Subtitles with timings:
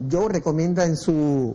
[0.00, 1.54] Yo recomienda en su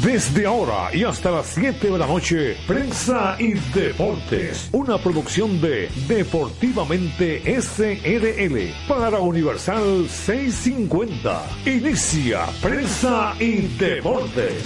[0.00, 5.90] Desde ahora y hasta las 7 de la noche, Prensa y Deportes, una producción de
[6.08, 11.42] Deportivamente SRL para Universal 650.
[11.66, 14.64] Inicia Prensa y Deportes.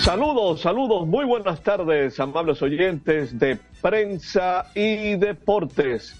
[0.00, 6.16] Saludos, saludos, muy buenas tardes, amables oyentes de Prensa y Deportes.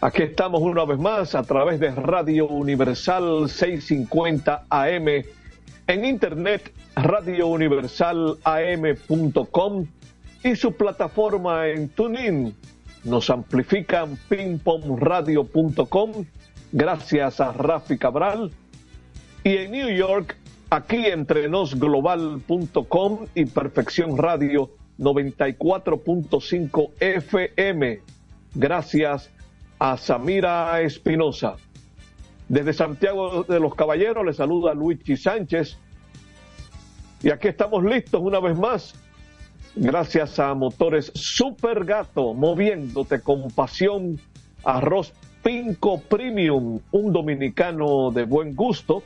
[0.00, 5.22] Aquí estamos una vez más a través de Radio Universal 650 AM
[5.86, 9.86] en internet radiouniversalam.com
[10.44, 12.52] y su plataforma en TuneIn.
[13.04, 16.24] Nos amplifican pingpongradio.com
[16.72, 18.50] gracias a Rafi Cabral
[19.44, 20.36] y en New York
[20.70, 28.00] aquí entre nosglobal.com y Perfección Radio 94.5 FM
[28.54, 29.30] gracias
[29.78, 31.56] a Samira Espinosa.
[32.52, 35.78] Desde Santiago de los Caballeros le saluda Luigi Sánchez.
[37.22, 38.94] Y aquí estamos listos una vez más.
[39.74, 44.20] Gracias a Motores Super Gato, moviéndote con pasión.
[44.64, 49.02] Arroz Pinco Premium, un dominicano de buen gusto.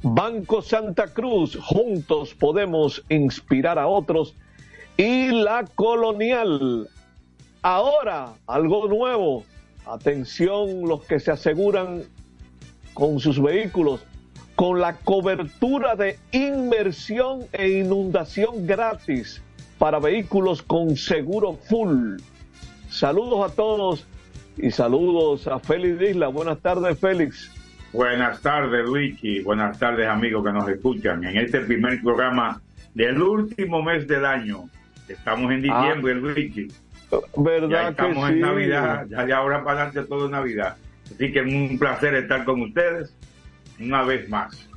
[0.00, 4.32] Banco Santa Cruz, juntos podemos inspirar a otros.
[4.96, 6.88] Y la Colonial,
[7.62, 9.42] ahora algo nuevo,
[9.86, 12.02] Atención los que se aseguran
[12.92, 14.04] con sus vehículos,
[14.54, 19.42] con la cobertura de inmersión e inundación gratis
[19.78, 22.16] para vehículos con seguro full.
[22.88, 24.06] Saludos a todos
[24.56, 26.28] y saludos a Félix Isla.
[26.28, 27.52] Buenas tardes, Félix.
[27.92, 29.40] Buenas tardes, Luigi.
[29.42, 32.60] Buenas tardes, amigos que nos escuchan en este primer programa
[32.94, 34.64] del último mes del año.
[35.08, 36.16] Estamos en diciembre, ah.
[36.16, 36.68] Luigi.
[37.36, 40.76] ¿Verdad ya estamos en Navidad, ya de ahora para adelante todo es Navidad.
[41.04, 43.14] Así que es un placer estar con ustedes
[43.78, 44.68] una vez más.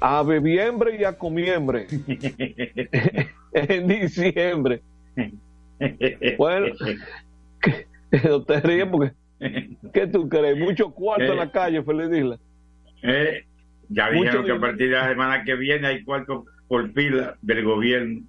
[0.00, 1.86] A bebiembre y a comiembre.
[3.52, 4.82] en diciembre.
[6.38, 6.66] bueno,
[8.24, 9.12] no te ríes porque
[9.92, 10.58] ¿qué tú crees?
[10.58, 12.38] Mucho cuarto en la calle, Feliz Isla.
[13.02, 13.44] Eh,
[13.88, 17.64] ya dijeron que a partir de la semana que viene hay cuarto por pila del
[17.64, 18.22] gobierno.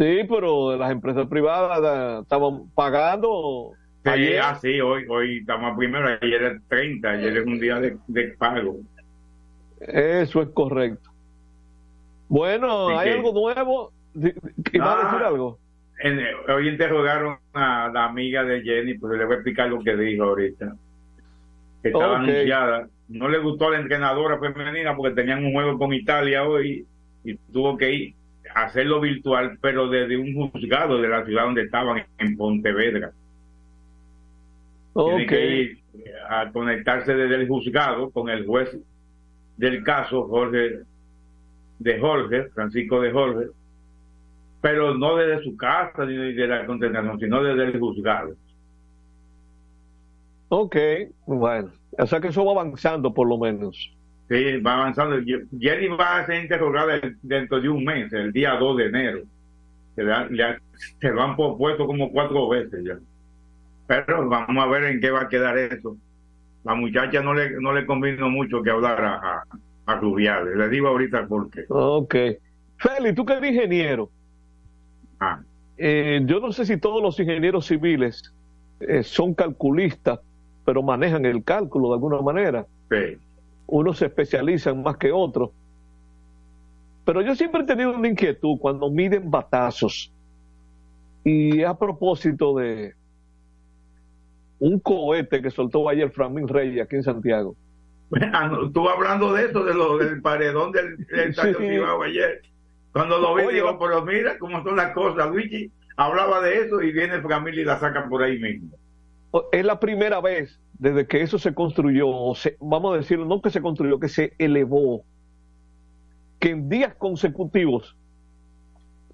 [0.00, 3.72] Sí, pero las empresas privadas estaban pagando.
[4.02, 8.28] Sí, Ah, sí, hoy, hoy estamos primero, ayer es 30, ayer es un día de,
[8.38, 8.78] pago.
[9.78, 11.10] Eso es correcto.
[12.28, 13.92] Bueno, ¿hay algo nuevo?
[14.72, 15.58] ¿Iba a decir algo?
[16.48, 20.24] hoy interrogaron a la amiga de Jenny, pues le voy a explicar lo que dijo
[20.24, 20.76] ahorita.
[21.82, 22.88] estaba anunciada.
[23.08, 26.86] No le gustó a la entrenadora femenina porque tenían un juego con Italia hoy
[27.22, 28.14] y tuvo que ir
[28.54, 33.12] hacerlo virtual, pero desde un juzgado de la ciudad donde estaban, en Pontevedra.
[34.92, 35.26] Okay.
[35.26, 35.78] que ir
[36.28, 38.76] a conectarse desde el juzgado con el juez
[39.56, 40.80] del caso, Jorge
[41.78, 43.46] de Jorge, Francisco de Jorge,
[44.60, 48.34] pero no desde su casa ni de la condenación, sino desde el juzgado.
[50.50, 50.76] Ok,
[51.26, 53.90] bueno, o sea que eso va avanzando por lo menos.
[54.30, 55.16] Sí, va avanzando.
[55.58, 59.22] Jenny va a ser interrogada dentro de un mes, el día 2 de enero.
[59.96, 62.96] Se, lo han propuesto como cuatro veces ya.
[63.88, 65.96] Pero vamos a ver en qué va a quedar eso.
[66.62, 69.42] La muchacha no le, no le convino mucho que hablar a,
[69.86, 70.56] a, Rubiales.
[70.56, 71.64] Le digo ahorita por qué.
[71.68, 72.14] Ok.
[72.78, 74.10] Feli, tú que eres ingeniero.
[75.18, 75.40] Ah.
[75.76, 78.32] eh, yo no sé si todos los ingenieros civiles
[78.78, 80.20] eh, son calculistas,
[80.64, 82.64] pero manejan el cálculo de alguna manera.
[82.88, 83.18] Sí.
[83.70, 85.50] Unos se especializan más que otros.
[87.04, 90.12] Pero yo siempre he tenido una inquietud cuando miden batazos.
[91.24, 92.94] Y a propósito de
[94.58, 97.56] un cohete que soltó ayer Framín Reyes aquí en Santiago.
[98.12, 101.66] Estuvo hablando de eso, de lo, del paredón del, del estadio Sí.
[102.04, 102.42] Ayer.
[102.92, 105.30] Cuando lo vi, Oye, digo, pero mira cómo son las cosas.
[105.30, 108.76] Luigi hablaba de eso y viene Framil y la saca por ahí mismo.
[109.52, 113.42] Es la primera vez desde que eso se construyó, o se- vamos a decirlo, no
[113.42, 115.04] que se construyó, que se elevó,
[116.38, 117.96] que en días consecutivos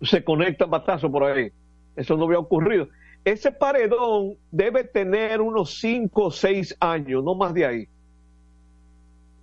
[0.03, 1.51] se conectan batazos por ahí.
[1.97, 2.89] Eso no había ocurrido.
[3.25, 7.89] Ese paredón debe tener unos 5 o 6 años, no más de ahí.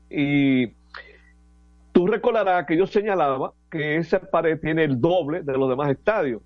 [0.10, 0.68] Y
[1.92, 6.42] tú recordarás que yo señalaba que esa pared tiene el doble de los demás estadios.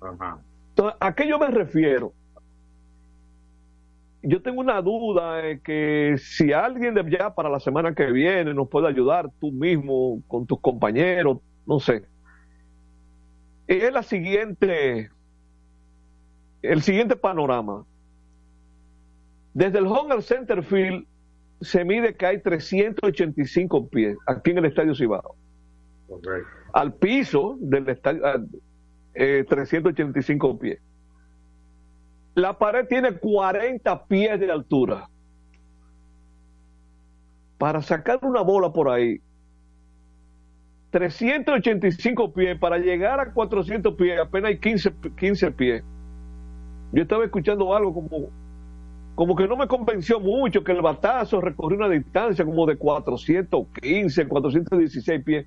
[0.00, 0.38] Ajá.
[0.70, 2.12] Entonces, ¿a qué yo me refiero?
[4.22, 8.52] Yo tengo una duda de que si alguien de ya para la semana que viene
[8.52, 12.04] nos puede ayudar, tú mismo, con tus compañeros, no sé.
[13.68, 15.10] Es la siguiente,
[16.62, 17.84] el siguiente panorama.
[19.54, 21.06] Desde el Home Center Field
[21.60, 25.36] se mide que hay 385 pies aquí en el Estadio Cibao.
[26.72, 28.22] Al piso del estadio,
[29.14, 30.80] eh, 385 pies.
[32.38, 35.08] La pared tiene 40 pies de altura.
[37.58, 39.20] Para sacar una bola por ahí,
[40.90, 45.82] 385 pies, para llegar a 400 pies, apenas hay 15, 15 pies.
[46.92, 48.30] Yo estaba escuchando algo como,
[49.16, 54.28] como que no me convenció mucho que el batazo recorrió una distancia como de 415,
[54.28, 55.46] 416 pies.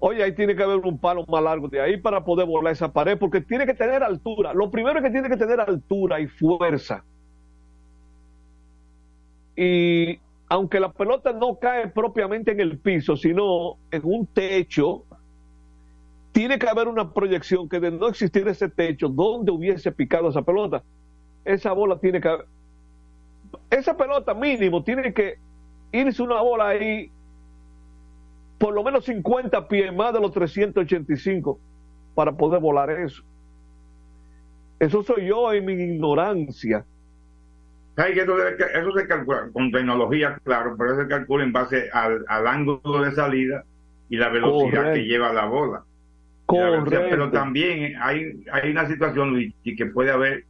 [0.00, 2.92] Oye, ahí tiene que haber un palo más largo de ahí para poder volar esa
[2.92, 4.54] pared, porque tiene que tener altura.
[4.54, 7.04] Lo primero es que tiene que tener altura y fuerza.
[9.56, 15.02] Y aunque la pelota no cae propiamente en el piso, sino en un techo,
[16.30, 20.42] tiene que haber una proyección que de no existir ese techo, donde hubiese picado esa
[20.42, 20.84] pelota,
[21.44, 22.36] esa bola tiene que...
[23.70, 25.38] Esa pelota mínimo tiene que
[25.90, 27.10] irse una bola ahí
[28.58, 31.58] por lo menos 50 pies más de los 385
[32.14, 33.22] para poder volar eso.
[34.78, 36.84] Eso soy yo en mi ignorancia.
[37.96, 42.46] ¿Sabes que eso, se calcula con tecnología, claro, pero se calcula en base al, al
[42.46, 43.64] ángulo de salida
[44.08, 44.94] y la velocidad Correcto.
[44.94, 45.82] que lleva la bola.
[46.46, 46.90] Correcto.
[47.10, 50.44] Pero también hay, hay una situación, Luigi, que puede haber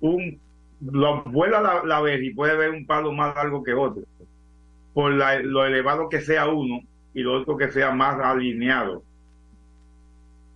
[0.00, 0.38] un.
[0.80, 4.02] Lo vuela la, la vez y puede haber un palo más largo que otro.
[4.94, 6.80] Por la- lo elevado que sea uno
[7.14, 9.02] y lo otro que sea más alineado.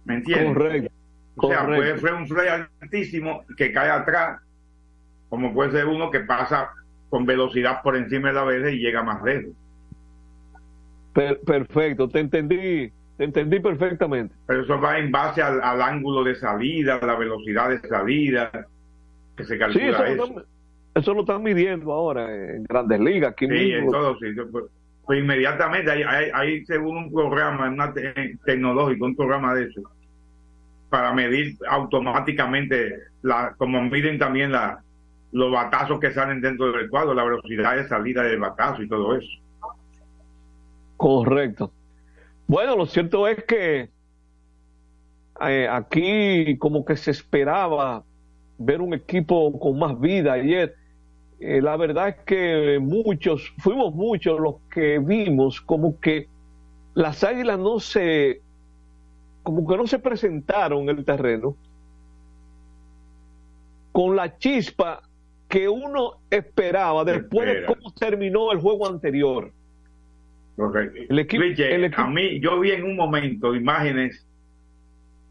[0.04, 0.54] ¿Me entiendes?
[0.54, 0.92] Correcto.
[1.36, 2.46] O sea, puede ser un fly
[2.80, 4.40] altísimo que cae atrás,
[5.28, 6.70] como puede ser uno que pasa
[7.10, 9.52] con velocidad por encima de la vez y llega más lejos.
[11.12, 14.34] Per- perfecto, te entendí, te entendí perfectamente.
[14.46, 18.50] Pero eso va en base al, al ángulo de salida, la velocidad de salida,
[19.36, 20.16] que se Sí, calcula eso, eso.
[20.16, 20.44] lo están,
[20.94, 23.32] eso lo están midiendo ahora en Grandes Ligas.
[23.32, 23.78] Aquí Sí, mismo.
[23.78, 24.48] en todos sitios.
[24.52, 24.64] Pues,
[25.06, 29.82] pues inmediatamente hay, hay, según un programa una te- tecnológico, un programa de eso,
[30.88, 34.82] para medir automáticamente, la, como miden también la,
[35.32, 39.16] los batazos que salen dentro del cuadro, la velocidad de salida del batazo y todo
[39.16, 39.28] eso.
[40.96, 41.72] Correcto.
[42.46, 43.90] Bueno, lo cierto es que
[45.40, 48.04] eh, aquí como que se esperaba
[48.58, 50.76] ver un equipo con más vida ayer.
[51.40, 56.28] Eh, la verdad es que muchos, fuimos muchos los que vimos como que
[56.94, 58.40] las águilas no se,
[59.42, 61.56] como que no se presentaron en el terreno
[63.92, 65.02] con la chispa
[65.48, 69.52] que uno esperaba después de cómo terminó el juego anterior.
[70.56, 71.00] Correcto.
[71.08, 74.26] El equipo- Richie, el equipo- a mí, yo vi en un momento imágenes,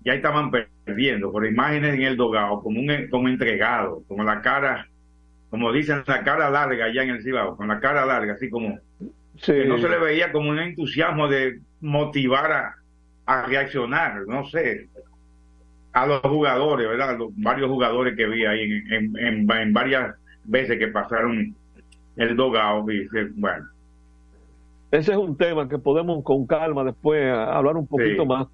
[0.05, 0.51] ya estaban
[0.85, 4.87] perdiendo, pero imágenes en el dogado, como un como entregado, como la cara,
[5.53, 8.79] como dicen, la cara larga allá en el Cibao, con la cara larga, así como,
[9.35, 9.51] Sí.
[9.53, 12.75] que no se le veía como un entusiasmo de motivar a,
[13.27, 14.87] a reaccionar, no sé,
[15.91, 17.19] a los jugadores, ¿verdad?
[17.19, 21.53] Los varios jugadores que vi ahí en, en, en- en varias veces que pasaron
[22.15, 23.67] el dogado, y bueno.
[24.89, 28.27] Ese es un tema que podemos con calma después hablar un poquito Sí.
[28.27, 28.47] más.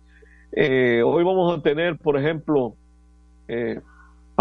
[0.52, 2.76] Eh, hoy vamos a tener, por ejemplo,
[3.48, 3.80] eh,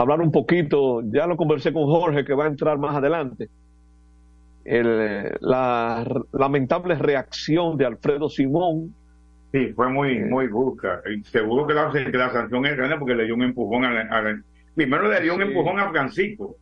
[0.01, 3.49] hablar un poquito, ya lo conversé con Jorge que va a entrar más adelante,
[4.65, 8.95] el, eh, la lamentable reacción de Alfredo Simón
[9.53, 11.01] Sí, fue muy, muy busca.
[11.25, 14.43] seguro que la, la, sanción es grande porque le dio un empujón a,
[14.75, 16.57] primero le dio un empujón a Francisco.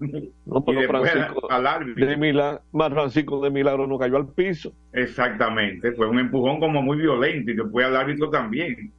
[0.00, 2.06] No, pero Francisco, al árbitro.
[2.06, 4.72] De milagro, más Francisco de Milagro no cayó al piso.
[4.94, 8.90] Exactamente, fue un empujón como muy violento y después al árbitro también.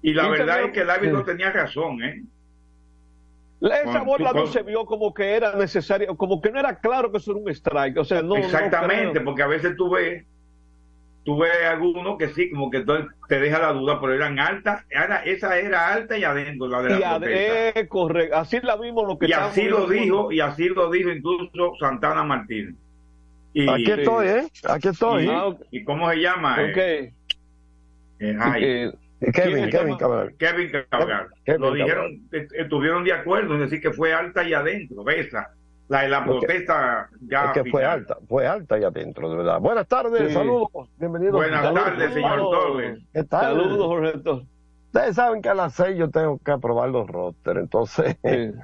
[0.00, 2.22] Y la verdad es que el árbitro tenía razón, ¿eh?
[3.60, 7.18] Esa bola no se vio como que era necesario, como que no era claro que
[7.18, 7.96] eso era un strike.
[7.98, 8.36] O sea, no.
[8.36, 10.24] Exactamente, porque a veces tú ves
[11.24, 12.84] tuve algunos que sí, como que
[13.28, 14.84] te deja la duda, pero eran altas,
[15.24, 19.28] esa era alta y adentro, la de la eh, correcto, así la vimos lo que
[19.28, 22.74] Y así lo dijo, y así lo dijo incluso Santana Martínez.
[23.54, 24.48] Y, Aquí estoy, ¿eh?
[24.68, 25.30] Aquí estoy.
[25.70, 26.56] Y, cómo se llama?
[26.70, 27.12] Okay.
[28.18, 28.92] Eh,
[29.32, 30.34] Kevin, Kevin Cabral.
[30.38, 31.28] Kevin Cabral.
[31.58, 35.50] lo dijeron, estuvieron de acuerdo en decir que fue alta y adentro, esa
[35.88, 37.52] la de la protesta ya.
[37.52, 39.60] que fue alta, fue alta y adentro, de verdad.
[39.60, 40.68] Buenas tardes, saludos,
[40.98, 41.34] bienvenidos.
[41.34, 42.98] Buenas tardes, señor Torres.
[43.28, 44.44] Saludos, Jorge.
[44.86, 48.16] Ustedes saben que a las seis yo tengo que aprobar los rosters, entonces.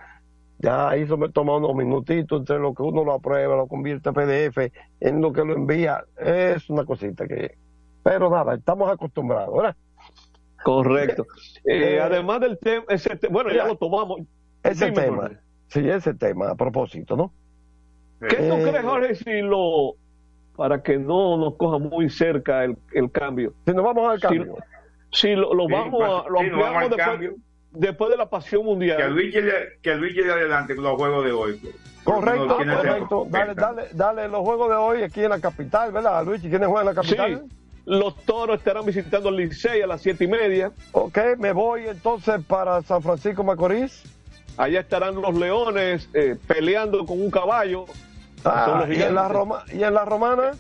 [0.63, 4.13] Ya eso me toma unos minutitos entre lo que uno lo aprueba, lo convierte a
[4.13, 6.05] PDF, en lo que lo envía.
[6.19, 7.57] Es una cosita que.
[8.03, 9.75] Pero nada, estamos acostumbrados, ¿verdad?
[10.63, 11.27] Correcto.
[11.63, 12.85] Eh, eh, además del tema,
[13.31, 14.21] bueno, ya lo tomamos.
[14.63, 15.31] Ese tema.
[15.69, 17.33] Sí, ese tema, a propósito, ¿no?
[18.19, 19.95] ¿Qué tú eh, crees, Jorge, si lo,
[20.57, 23.53] para que no nos coja muy cerca el, el cambio?
[23.67, 24.57] Si nos vamos al cambio.
[25.13, 27.35] Si, lo, vamos a, lo ampliamos después,
[27.73, 28.97] después, de la pasión mundial.
[28.97, 29.39] Que Luigi,
[29.83, 31.61] que Luigi de adelante con los juegos de hoy.
[32.05, 33.27] Correcto, correcto.
[33.29, 36.49] Dale, dale, dale los juegos de hoy aquí en la capital, ¿verdad, Luigi?
[36.49, 37.45] ¿Quiénes juegan en la capital?
[37.49, 37.57] Sí.
[37.91, 40.71] Los toros estarán visitando el Licey a las siete y media.
[40.93, 44.05] Ok, me voy entonces para San Francisco Macorís.
[44.57, 47.87] Allá estarán los leones eh, peleando con un caballo.
[48.45, 50.53] Ah, ¿y, en la Roma, ¿Y en la romana?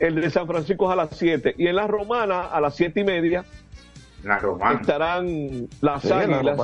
[0.00, 1.54] El de San Francisco es a las 7.
[1.58, 3.44] Y en la romana, a las siete y media,
[4.24, 4.80] la romana.
[4.80, 6.58] estarán las águilas.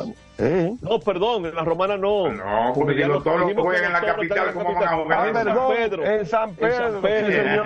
[0.80, 2.32] No, perdón, en la romana no.
[2.32, 5.68] No, porque ya todos los juegan en la capital, ¿cómo van a jugar en San
[5.68, 6.04] Pedro?
[6.06, 7.64] En San Pedro,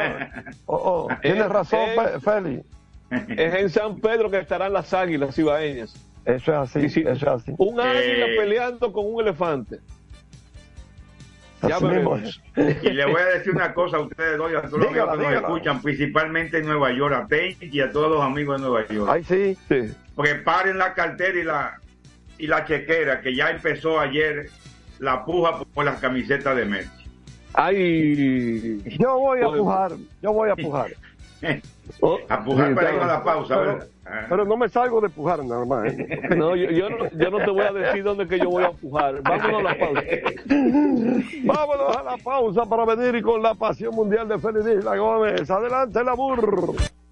[0.66, 1.88] Oh, oh, tienes razón,
[2.22, 2.66] Félix.
[3.28, 5.94] Es en San Pedro que estarán las águilas ibaeñas.
[6.24, 7.54] Eso es así, eso es así.
[7.58, 9.78] Un águila eh, peleando con un elefante.
[11.68, 12.42] Ya veremos.
[12.56, 14.98] Y le voy a decir una cosa a ustedes dos y a todos los que
[14.98, 18.86] nos escuchan, principalmente en Nueva York, a Tenchi y a todos los amigos de Nueva
[18.86, 19.10] York.
[19.10, 19.56] Ay, sí.
[19.68, 19.94] sí.
[20.16, 21.80] Preparen la cartera y la,
[22.38, 24.48] y la chequera, que ya empezó ayer
[24.98, 26.90] la puja por las camisetas de Messi.
[27.54, 28.82] Ay.
[28.98, 29.92] Yo voy a pujar,
[30.22, 30.92] yo voy a pujar.
[32.28, 33.86] A pujar para ir a la pausa, ¿verdad?
[34.28, 35.86] Pero no me salgo de pujar nada más.
[35.86, 36.20] ¿eh?
[36.36, 39.22] No, yo, no, yo no te voy a decir dónde que yo voy a pujar.
[39.22, 40.02] Vámonos a la pausa.
[41.44, 45.50] Vámonos a la pausa para venir y con la pasión mundial de Félix La Gómez.
[45.50, 46.74] Adelante, la burro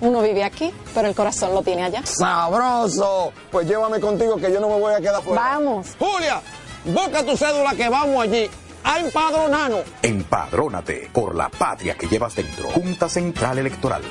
[0.00, 2.02] Uno vive aquí, pero el corazón lo tiene allá.
[2.04, 3.32] ¡Sabroso!
[3.50, 5.40] Pues llévame contigo que yo no me voy a quedar fuera.
[5.40, 5.96] Vamos.
[5.98, 6.40] Julia,
[6.84, 8.50] busca tu cédula que vamos allí.
[8.84, 9.80] A empadronarnos.
[10.02, 12.68] Empadrónate por la patria que llevas dentro.
[12.70, 14.02] Junta Central Electoral.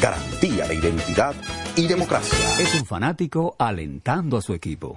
[0.00, 1.34] Garantía de identidad
[1.76, 2.38] y democracia.
[2.58, 4.96] Es un fanático alentando a su equipo.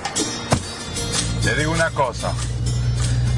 [1.45, 2.33] Le digo una cosa,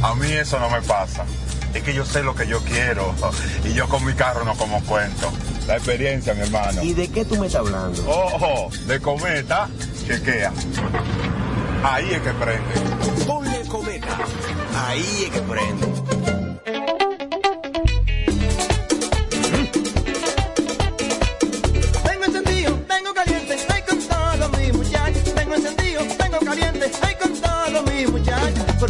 [0.02, 1.26] a mí eso no me pasa.
[1.74, 3.14] Es que yo sé lo que yo quiero
[3.66, 5.32] y yo con mi carro no como cuento.
[5.68, 6.84] La experiencia, mi hermano.
[6.84, 8.04] ¿Y de qué tú me estás hablando?
[8.06, 9.70] Ojo, de cometa,
[10.06, 10.52] chequea.
[11.84, 13.26] Ahí es que prende.
[13.26, 14.18] Ponle cometa.
[14.76, 16.43] Ahí es que prende.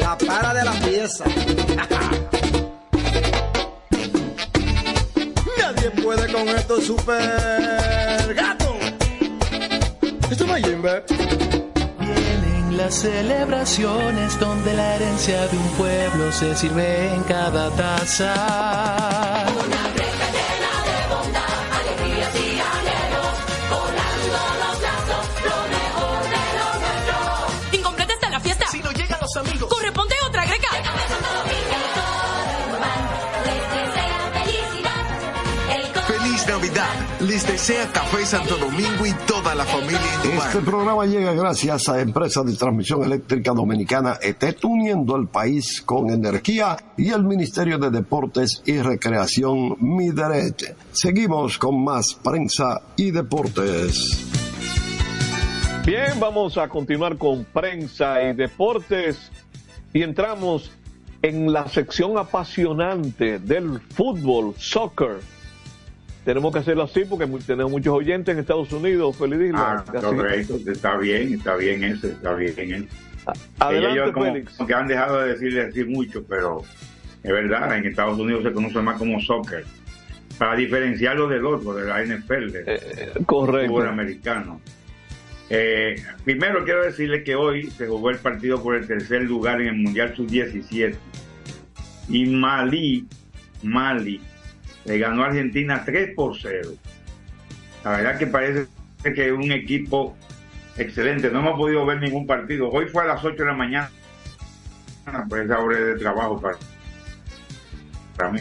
[0.00, 1.24] La para de la pieza.
[5.58, 8.74] Nadie puede con esto super gato.
[10.28, 11.04] Esto es Jimbe.
[12.00, 19.39] Vienen las celebraciones donde la herencia de un pueblo se sirve en cada taza.
[29.40, 29.68] Amigos.
[29.68, 30.68] Corresponde otra greca.
[36.06, 36.88] Feliz Navidad.
[37.20, 40.00] Les desea Café Santo Domingo y toda la familia.
[40.24, 46.10] Este programa llega gracias a Empresa de Transmisión Eléctrica Dominicana ETET, uniendo el país con
[46.10, 50.76] energía y el Ministerio de Deportes y Recreación Mideret.
[50.92, 54.39] Seguimos con más prensa y deportes.
[55.86, 59.30] Bien, vamos a continuar con prensa y deportes
[59.92, 60.70] y entramos
[61.22, 65.18] en la sección apasionante del fútbol, soccer.
[66.24, 69.16] Tenemos que hacerlo así porque tenemos muchos oyentes en Estados Unidos.
[69.16, 69.84] Feliz Isla.
[69.88, 72.86] Ah, correcto, está bien, está bien eso, está bien eso.
[73.58, 74.56] Adelante, Ellos como, Félix.
[74.66, 76.62] que han dejado de decir, de decir mucho, pero
[77.22, 79.64] es verdad, en Estados Unidos se conoce más como soccer.
[80.38, 83.72] Para diferenciarlo del otro, de la NFL, del Eh, correcto.
[83.72, 84.60] fútbol americano.
[85.52, 89.66] Eh, primero quiero decirle que hoy se jugó el partido por el tercer lugar en
[89.66, 90.94] el Mundial Sub-17
[92.08, 93.06] y Mali,
[93.64, 94.20] Mali,
[94.84, 96.70] le ganó a Argentina 3 por 0.
[97.84, 98.66] La verdad que parece
[99.02, 100.16] que es un equipo
[100.76, 101.30] excelente.
[101.30, 102.70] No hemos podido ver ningún partido.
[102.70, 103.90] Hoy fue a las 8 de la mañana,
[105.28, 106.40] pues esa hora de trabajo
[108.16, 108.40] para, mí.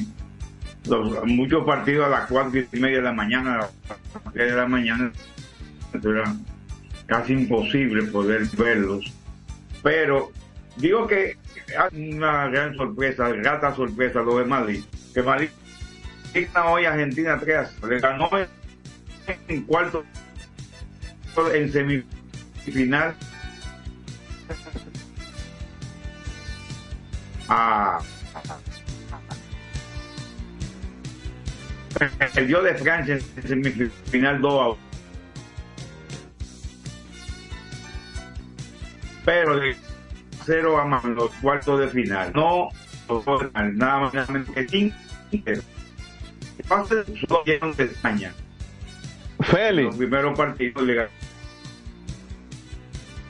[1.26, 3.72] Muchos partidos a las 4 y media de la mañana, a las
[4.34, 5.12] 3 de la mañana,
[7.10, 9.12] casi imposible poder verlos.
[9.84, 10.32] Pero
[10.78, 11.36] digo que
[11.78, 15.50] hay una gran sorpresa, grata sorpresa lo de Madrid, que Madrid
[16.65, 18.30] hoy Argentina 3 le ganó
[19.48, 20.06] en cuarto
[21.54, 23.15] en semifinal
[27.48, 28.00] a
[32.34, 34.88] perdió de Francia en semifinal 2 a
[39.30, 39.76] pero de
[40.46, 42.32] 0 a más los cuartos de final.
[42.34, 42.70] No
[43.76, 44.96] nada más nada menos que 5
[46.68, 48.34] pase solo llegaron de España.
[49.39, 51.10] Félix, los primeros partidos le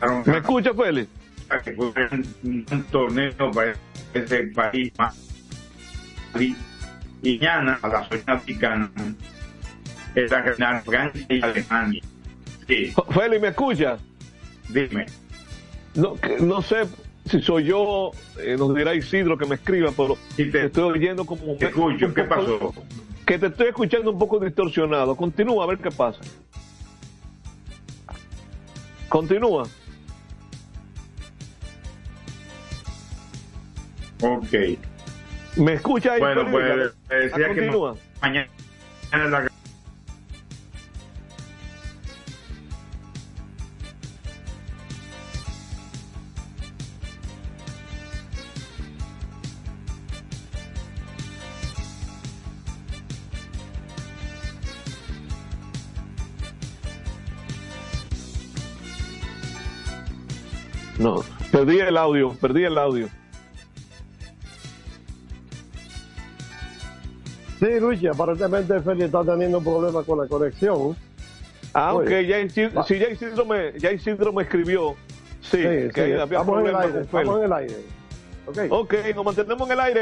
[0.02, 0.24] ganaron.
[0.26, 1.10] ¿me escucha Félix?
[1.64, 3.74] que fue un, un torneo para
[4.14, 5.18] ese país más
[6.40, 6.56] y
[7.22, 8.90] mañana a la zona africana.
[10.16, 12.02] Es la ganar Francia y Alemania.
[12.68, 13.98] Sí, Félix, ¿me escucha?
[14.70, 15.06] dime
[16.00, 16.88] No, que- no sé
[17.30, 21.56] si soy yo, eh, nos dirá Isidro que me escriba, pero te estoy oyendo como...
[21.56, 22.74] te escucho, ¿qué pasó?
[23.26, 25.16] Que te estoy escuchando un poco distorsionado.
[25.16, 26.22] Continúa a ver qué pasa.
[29.10, 29.64] Continúa.
[34.22, 34.54] ok
[35.58, 36.20] ¿Me escucha ahí?
[36.20, 37.96] Bueno, pues decía que continúa.
[38.22, 38.48] mañana
[39.12, 39.50] la
[61.60, 63.08] perdí el audio, perdí el audio.
[67.60, 70.95] Sí, Luigi, aparentemente Félix está teniendo problemas con la conexión.
[71.74, 74.95] Ah, ok, ya Isidro, sí, ya Isidro me, ya Isidro me escribió.
[75.41, 77.76] Sí, Sí, que sí, había estamos en el aire, estamos en el aire.
[78.48, 80.02] Ok, Ok, nos mantenemos en el aire.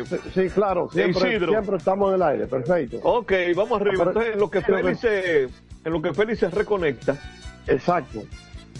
[0.00, 1.52] eh, sí, claro, siempre, Isidro.
[1.52, 2.98] siempre estamos en el aire, perfecto.
[3.04, 4.04] Ok, vamos arriba.
[4.04, 7.16] Entonces, en lo que Félix se, en lo que Félix se reconecta,
[7.68, 8.24] Exacto.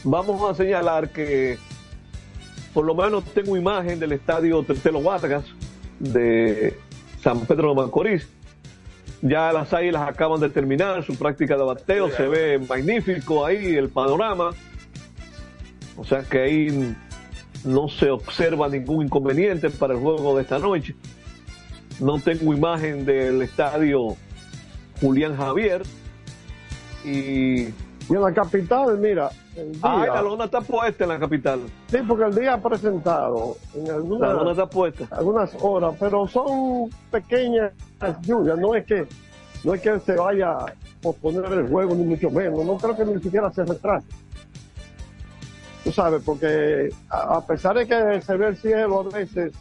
[0.03, 1.59] vamos a señalar que
[2.75, 5.45] por lo menos tengo imagen del estadio Tercelo Vargas
[6.01, 6.77] de
[7.23, 8.29] San Pedro de Macorís.
[9.23, 13.89] Ya las águilas acaban de terminar su práctica de bateo, se ve magnífico ahí el
[13.89, 14.51] panorama.
[15.97, 16.95] O sea que ahí
[17.65, 20.97] no se observa ningún inconveniente para el juego de esta noche.
[22.01, 24.17] No tengo imagen del estadio
[25.01, 25.83] Julián Javier.
[27.05, 27.69] Y
[28.09, 31.61] Y en la capital, mira, día, Ah, la lona está puesta en la capital.
[31.89, 35.09] sí, porque el día ha presentado en La lona algunas, está puesta.
[35.13, 37.73] algunas horas, pero son pequeñas
[38.23, 39.07] lluvias, no es que
[39.65, 40.67] no es que se vaya a
[41.01, 44.07] posponer el juego, ni mucho menos, no creo que ni siquiera se retrase.
[45.83, 49.53] Tú sabes, porque a, a pesar de que se ve el cielo a veces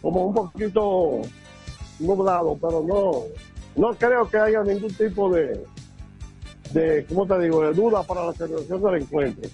[0.00, 1.20] como un poquito
[2.00, 3.12] nublado, pero no,
[3.76, 5.64] no creo que haya ningún tipo de,
[6.74, 9.48] de, ¿cómo te digo?, de duda para la celebración del encuentro.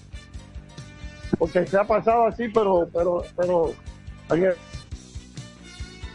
[1.37, 3.73] Porque se ha pasado así, pero, pero, pero,
[4.31, 4.53] en el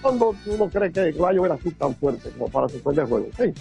[0.03, 3.29] fondo uno cree que va a llover así tan fuerte como para suspender el juego.
[3.39, 3.53] Sí.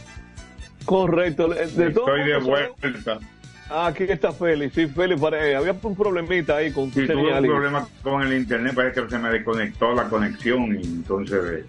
[0.86, 1.48] Correcto.
[1.48, 3.20] De- estoy de vuelta
[3.68, 4.76] Ah, aquí está Félix.
[4.76, 8.74] Sí, Félix, pare- había un problemita ahí con Sí, tuve un problema con el internet,
[8.76, 11.66] parece que se me desconectó la conexión y entonces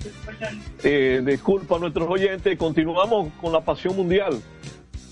[0.84, 4.38] Eh, disculpa a nuestros oyentes continuamos con la pasión mundial.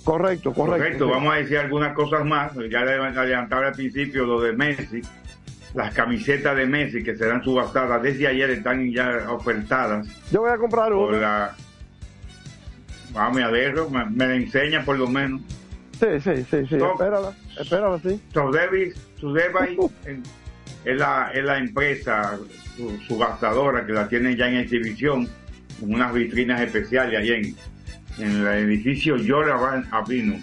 [0.04, 1.08] Correcto, correcto.
[1.08, 2.52] Vamos a decir algunas cosas más.
[2.70, 5.00] Ya adelantaba al principio lo de Messi,
[5.74, 10.58] las camisetas de Messi que serán subastadas desde ayer están ya ofertadas Yo voy a
[10.58, 11.16] comprar uno.
[11.18, 11.54] la.
[13.12, 15.40] Vamos a verlo, me, me la enseña por lo menos.
[15.98, 16.74] Sí, sí, sí, sí.
[16.76, 16.92] No.
[16.92, 18.20] Espérala, espérala, sí.
[20.04, 20.22] En-
[20.84, 22.36] es la, es la empresa
[22.76, 25.26] su- subastadora que la tienen ya en exhibición,
[25.80, 27.56] con unas vitrinas especiales ahí en,
[28.18, 30.42] en el edificio Yoravan Avenue,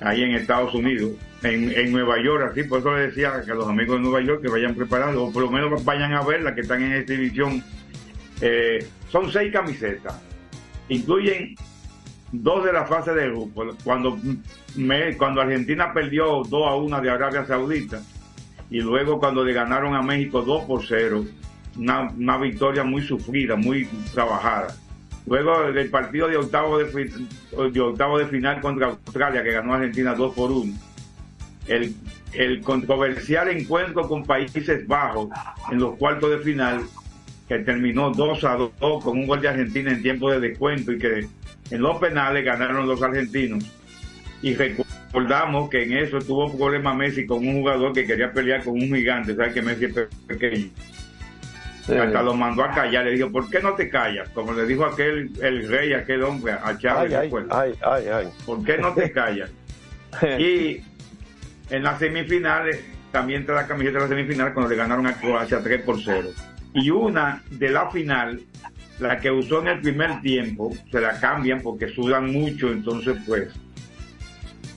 [0.00, 3.68] ahí en Estados Unidos, en, en Nueva York, así, por eso le decía que los
[3.68, 6.54] amigos de Nueva York que vayan preparados, o por lo menos vayan a ver las
[6.54, 7.62] que están en exhibición.
[8.40, 10.20] Eh, son seis camisetas,
[10.88, 11.54] incluyen
[12.32, 13.64] dos de la fase de grupo.
[13.84, 14.18] Cuando,
[14.76, 18.02] me, cuando Argentina perdió 2 a 1 de Arabia Saudita
[18.70, 21.24] y luego cuando le ganaron a México 2 por 0,
[21.78, 24.74] una, una victoria muy sufrida, muy trabajada.
[25.26, 27.10] Luego del partido de octavo de,
[27.72, 30.72] de octavo de final contra Australia, que ganó Argentina 2 por 1.
[31.66, 31.94] El,
[32.32, 35.28] el controversial encuentro con Países Bajos
[35.72, 36.82] en los cuartos de final,
[37.48, 38.70] que terminó 2 a 2
[39.02, 41.26] con un gol de Argentina en tiempo de descuento y que
[41.70, 43.64] en los penales ganaron los argentinos.
[44.42, 48.74] Y recordamos que en eso tuvo problema Messi con un jugador que quería pelear con
[48.74, 50.08] un gigante, ¿sabes que Messi es pe-
[51.88, 54.28] Hasta lo mandó a callar, le dijo, ¿por qué no te callas?
[54.30, 58.28] Como le dijo aquel, el rey, aquel hombre, a Chávez, Ay, ay, ay, ay.
[58.44, 59.50] ¿por qué no te callas?
[60.38, 60.80] y
[61.70, 62.80] en las semifinales,
[63.12, 66.30] también está la camiseta de la semifinal cuando le ganaron a Croacia 3 por 0.
[66.74, 68.40] Y una de la final,
[68.98, 73.48] la que usó en el primer tiempo, se la cambian porque sudan mucho, entonces pues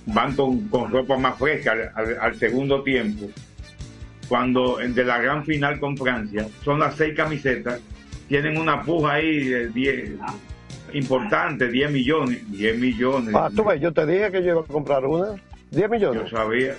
[0.06, 3.28] van con, con ropa más fresca al, al- al segundo tiempo.
[4.30, 7.82] Cuando en de la gran final con Francia, son las seis camisetas,
[8.28, 10.12] tienen una puja ahí de 10
[10.94, 13.34] importante, 10 millones, 10 millones.
[13.36, 15.30] Ah, tú ves, yo te dije que yo iba a comprar una.
[15.72, 16.24] 10 millones.
[16.24, 16.76] Yo sabía.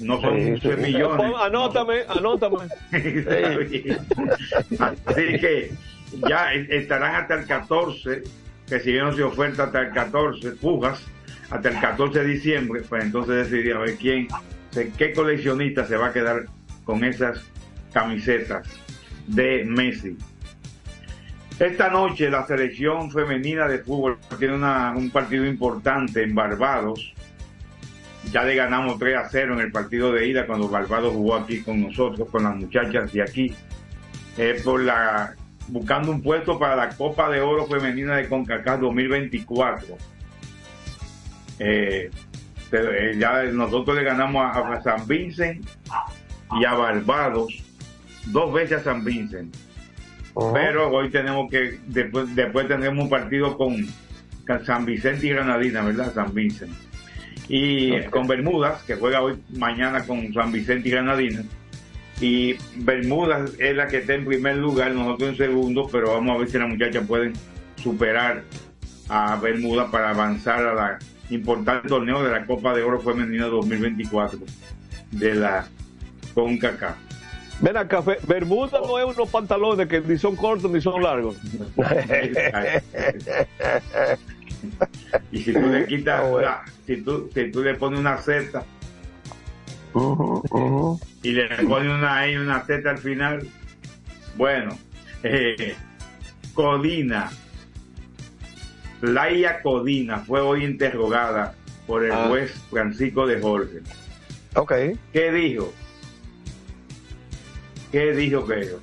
[0.00, 0.80] No son Sí, 11 sí.
[0.82, 1.32] millones.
[1.40, 2.56] Anótame, anótame.
[5.06, 5.70] Así que
[6.28, 8.22] ya es- estarán hasta el 14,
[8.68, 11.00] recibiéndose oferta hasta el 14, pujas,
[11.50, 14.28] hasta el 14 de diciembre, pues entonces decidir a ver quién,
[14.96, 16.46] qué coleccionista se va a quedar
[16.88, 17.44] con esas
[17.92, 18.66] camisetas
[19.26, 20.16] de Messi.
[21.60, 27.12] Esta noche la selección femenina de fútbol tiene una- un partido importante en Barbados.
[28.32, 31.60] Ya le ganamos 3 a 0 en el partido de ida cuando Barbados jugó aquí
[31.60, 33.54] con nosotros, con las muchachas de aquí.
[34.38, 35.34] Eh, por la
[35.66, 39.98] buscando un puesto para la Copa de Oro Femenina de CONCACAF 2024.
[41.58, 42.10] Eh,
[42.72, 45.66] eh, ya nosotros le ganamos a, a San Vincent
[46.60, 47.52] y a Barbados,
[48.26, 49.54] dos veces a San Vincent.
[50.52, 53.86] Pero hoy tenemos que, después, después tendremos un partido con,
[54.46, 56.12] con San Vicente y Granadina, ¿verdad?
[56.14, 56.72] San Vincent.
[57.48, 61.42] Y con Bermudas, que juega hoy, mañana con San Vicente y Granadina.
[62.20, 66.38] Y Bermudas es la que está en primer lugar, nosotros en segundo, pero vamos a
[66.38, 67.32] ver si las muchachas pueden
[67.76, 68.42] superar
[69.08, 70.98] a Bermuda para avanzar a la
[71.30, 74.40] importante torneo de la Copa de Oro Femenina 2024
[75.12, 75.68] de la
[76.38, 76.96] CONCACAF.
[77.60, 81.36] Ven acá, Bermuda no es unos pantalones que ni son cortos ni son largos.
[85.32, 88.62] y si tú le quitas, la- si, tú, si tú le pones una Z
[91.22, 93.48] y le pones una E y una Z al final,
[94.36, 94.78] bueno,
[95.24, 95.74] eh,
[96.54, 97.30] Codina,
[99.02, 101.54] Laia Codina fue hoy interrogada
[101.88, 102.26] por el Ah.
[102.28, 103.78] juez Francisco de Jorge.
[104.54, 104.72] Ok.
[105.12, 105.72] ¿Qué dijo?
[107.92, 108.78] ¿Qué dijo que dijo?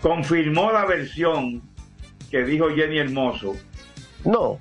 [0.00, 1.62] Confirmó la versión
[2.30, 3.56] que dijo Jenny Hermoso.
[4.24, 4.58] No,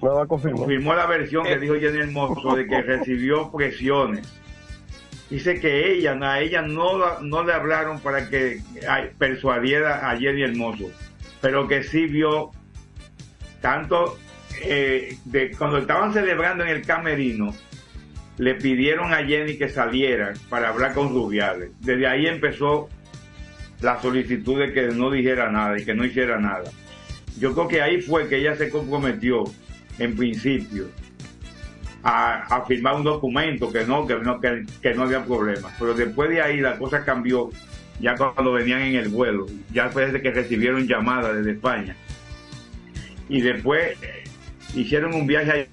[0.00, 0.60] no va a confirmar.
[0.60, 4.28] Confirmó la versión que dijo Jenny Hermoso de que recibió presiones.
[5.30, 8.60] Dice que ella, a ella no, la- no le hablaron para que
[9.18, 10.90] persuadiera a Jenny Hermoso,
[11.40, 12.50] pero que sí vio
[13.62, 14.18] tanto
[14.62, 17.54] eh, de cuando estaban celebrando en el camerino,
[18.42, 21.70] le pidieron a Jenny que saliera para hablar con Rubiales.
[21.78, 22.88] Desde ahí empezó
[23.80, 26.64] la solicitud de que no dijera nada y que no hiciera nada.
[27.38, 29.44] Yo creo que ahí fue que ella se comprometió,
[30.00, 30.88] en principio,
[32.02, 35.70] a, firmar un documento que no, que no, que, no había problema.
[35.78, 37.48] Pero después de ahí la cosa cambió,
[38.00, 41.94] ya cuando venían en el vuelo, ya después de que recibieron llamadas desde España.
[43.28, 44.24] Y después eh,
[44.74, 45.68] hicieron un viaje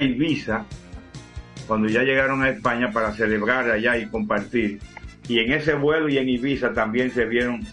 [0.00, 0.66] a Ibiza,
[1.66, 4.80] cuando ya llegaron a España para celebrar allá y compartir.
[5.28, 7.66] Y en ese vuelo y en Ibiza también se vieron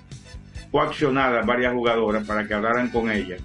[0.71, 3.41] coaccionadas varias jugadoras para que hablaran con ellas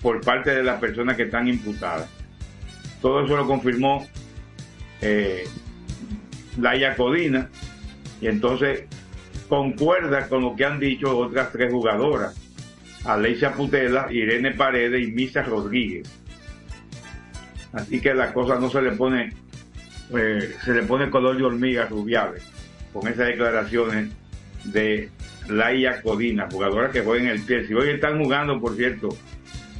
[0.00, 2.08] por parte de las personas que están imputadas.
[3.02, 4.06] Todo eso lo confirmó
[5.00, 5.44] eh,
[6.58, 7.48] Laia Codina
[8.20, 8.84] y entonces
[9.48, 12.36] concuerda con lo que han dicho otras tres jugadoras,
[13.04, 16.08] Alesia Putela, Irene Paredes y Misa Rodríguez.
[17.72, 19.32] Así que la cosa no se le pone,
[20.16, 22.42] eh, se le pone color de hormiga a Rubiales
[22.92, 24.10] con esas declaraciones
[24.64, 25.10] de
[25.48, 27.66] Laia Codina, jugadora que juega en el.
[27.66, 29.08] Si hoy están jugando, por cierto,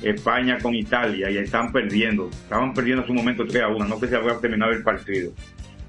[0.02, 2.28] España con Italia y están perdiendo.
[2.30, 3.84] Estaban perdiendo en su momento 3 a 1.
[3.86, 5.32] No sé si habrá terminado el partido.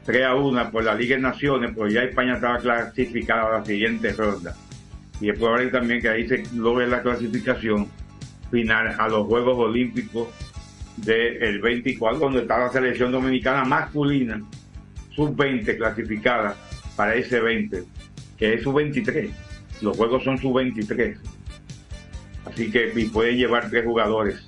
[0.05, 3.65] 3 a 1 por la Liga de Naciones, pues ya España estaba clasificada a la
[3.65, 4.55] siguiente ronda.
[5.21, 7.87] Y es probable también que ahí se logre la clasificación
[8.49, 10.29] final a los Juegos Olímpicos
[11.03, 14.41] del 24, donde está la selección dominicana masculina,
[15.15, 16.55] sub-20 clasificada
[16.95, 17.83] para ese 20,
[18.37, 19.29] que es sub-23.
[19.81, 21.17] Los juegos son sub-23.
[22.45, 24.43] Así que y puede llevar tres jugadores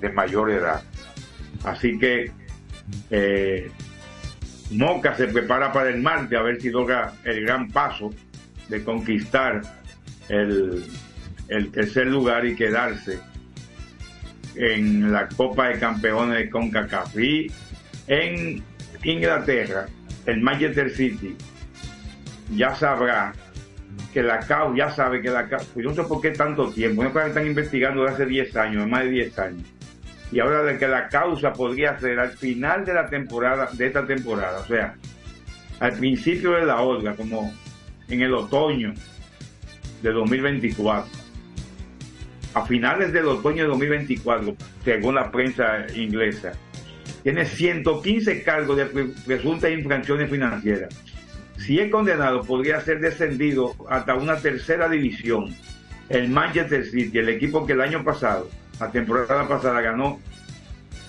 [0.00, 0.82] de mayor edad.
[1.64, 2.30] Así que
[3.10, 3.70] eh,
[4.70, 8.12] Moca se prepara para el martes a ver si logra el gran paso
[8.68, 9.62] de conquistar
[10.28, 10.84] el,
[11.48, 13.20] el tercer lugar y quedarse
[14.56, 17.18] en la Copa de Campeones de CONCACAF.
[17.18, 17.50] Y
[18.06, 18.62] en
[19.04, 19.86] Inglaterra,
[20.26, 21.36] el Manchester City
[22.54, 23.32] ya sabrá
[24.12, 26.70] que la CAU ya sabe que la CAU, pues yo no sé por qué tanto
[26.70, 29.68] tiempo, no que están investigando desde hace 10 años, más de 10 años.
[30.30, 34.06] Y ahora de que la causa podría ser al final de la temporada, de esta
[34.06, 34.94] temporada, o sea,
[35.80, 37.52] al principio de la otra, como
[38.08, 38.94] en el otoño
[40.02, 41.21] de 2024.
[42.54, 46.52] A finales del otoño de 2024, según la prensa inglesa,
[47.22, 48.86] tiene 115 cargos de
[49.26, 50.94] presuntas infracciones financieras.
[51.56, 55.54] Si es condenado, podría ser descendido hasta una tercera división.
[56.08, 60.20] El Manchester City, el equipo que el año pasado, la temporada pasada, ganó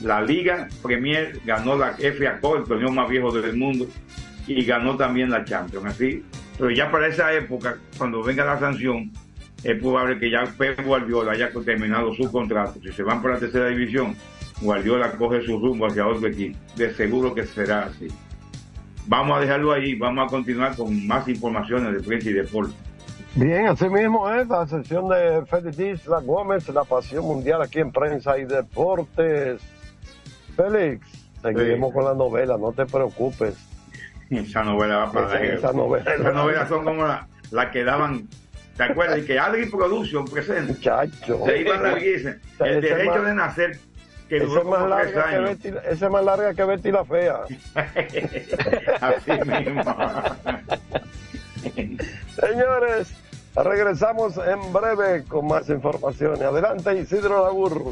[0.01, 3.88] la Liga Premier, ganó la FA Cup, el torneo más viejo del mundo,
[4.47, 5.86] y ganó también la Champions.
[5.88, 6.23] Así,
[6.58, 9.12] pero ya para esa época, cuando venga la sanción,
[9.63, 12.80] es probable que ya Pep Guardiola haya terminado su contrato.
[12.82, 14.15] Si se van por la tercera división,
[14.62, 16.58] Guardiola coge su rumbo hacia otro equipo.
[16.76, 18.08] De seguro que será así.
[19.08, 22.73] Vamos a dejarlo ahí, vamos a continuar con más informaciones de prensa y deporte.
[23.36, 27.91] Bien, así mismo es la sesión de Félix La Gómez, la pasión mundial aquí en
[27.91, 29.62] prensa y deportes.
[30.56, 31.08] Félix,
[31.41, 31.93] seguiremos Sí.
[31.95, 33.56] con la novela, no te preocupes.
[34.30, 38.28] Esa novela va para Esa- esa novela- Esas novelas son como las la que daban.
[38.77, 39.19] ¿Te acuerdas?
[39.19, 40.73] Y que Adri Production presente.
[40.73, 41.41] Muchacho.
[41.45, 41.97] Se iba a.
[41.97, 43.79] El derecho más- de nacer,
[44.29, 45.49] que duró es más como tres larga que años.
[45.63, 47.39] Betty, esa es más larga que Betty la Fea.
[49.01, 49.95] Así mismo.
[52.39, 53.13] Señores,
[53.55, 56.41] regresamos en breve con más informaciones.
[56.41, 57.91] Adelante, Isidro Lagur.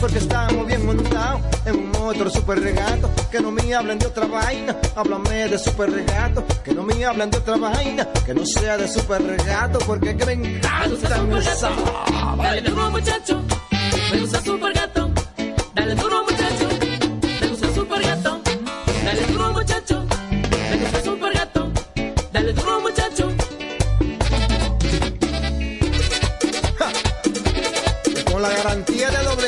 [0.00, 3.10] Porque estamos bien montados en un otro super regato.
[3.30, 6.44] Que no me hablen de otra vaina, háblame de super regato.
[6.64, 9.78] Que no me hablen de otra vaina, que no sea de super regato.
[9.80, 11.40] Porque que me encanta mi
[12.42, 13.42] Dale duro muchacho,
[14.12, 15.10] me gusta super gato.
[15.74, 16.68] Dale duro muchacho,
[17.40, 18.40] me gusta super gato.
[19.04, 21.72] Dale duro muchacho, me gusta super gato.
[22.32, 23.32] Dale duro muchacho.
[28.32, 29.47] Con la garantía de doble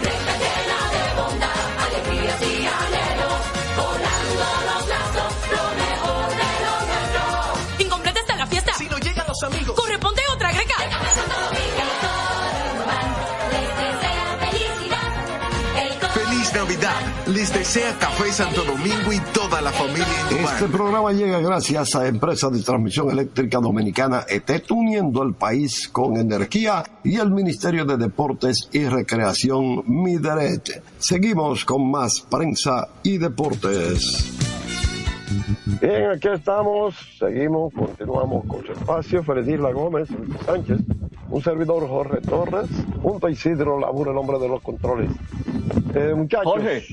[9.41, 9.75] Los amigos.
[9.75, 10.75] Corresponde otra greca.
[16.13, 17.27] Feliz Navidad.
[17.27, 22.49] Les desea Café Santo Domingo y toda la familia Este programa llega gracias a Empresa
[22.49, 28.67] de Transmisión Eléctrica Dominicana ETET, uniendo el país con energía y el Ministerio de Deportes
[28.73, 30.83] y Recreación Mideret.
[30.97, 34.40] Seguimos con más prensa y deportes.
[35.81, 39.23] Bien, aquí estamos, seguimos, continuamos con su espacio.
[39.23, 40.79] Fredisla Gómez, Luis Sánchez,
[41.29, 42.69] un servidor Jorge Torres,
[43.01, 45.09] junto a Isidro Labura, el hombre de los controles.
[45.95, 46.83] Eh, muchachos, Jorge.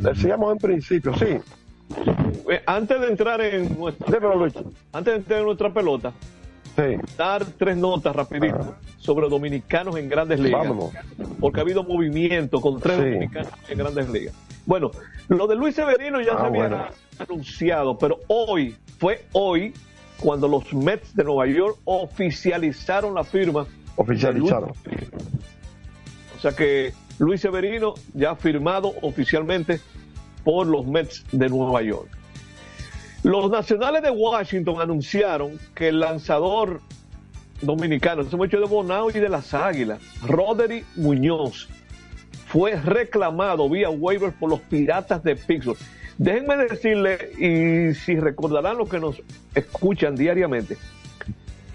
[0.00, 1.38] decíamos en principio, sí.
[2.50, 4.06] Eh, Antes de entrar en nuestra,
[4.92, 6.12] antes de entrar en nuestra pelota,
[7.16, 10.60] dar tres notas rapidito sobre dominicanos en grandes ligas.
[10.68, 10.92] Vámonos.
[11.40, 13.02] Porque ha habido movimiento con tres Sí.
[13.04, 14.34] dominicanos en grandes ligas.
[14.68, 14.90] Bueno,
[15.28, 16.84] lo de Luis Severino ya Ah, se había bueno.
[17.18, 19.72] anunciado, pero hoy, fue hoy,
[20.20, 23.66] cuando los Mets de Nueva York oficializaron la firma.
[23.96, 24.72] Oficializaron.
[26.36, 29.80] O sea que Luis Severino ya ha firmado oficialmente
[30.44, 32.10] por los Mets de Nueva York.
[33.22, 36.82] Los nacionales de Washington anunciaron que el lanzador
[37.62, 41.70] dominicano, ese muchacho de Bonao y de las Águilas, Roderick Muñoz,
[42.48, 45.78] fue reclamado vía waiver por los Piratas de Pittsburgh.
[46.16, 49.22] Déjenme decirle, y si recordarán los que nos
[49.54, 50.76] escuchan diariamente,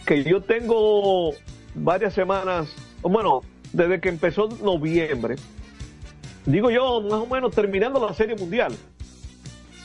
[0.05, 1.31] que yo tengo
[1.75, 5.35] varias semanas, bueno, desde que empezó noviembre,
[6.45, 8.73] digo yo, más o menos terminando la Serie Mundial,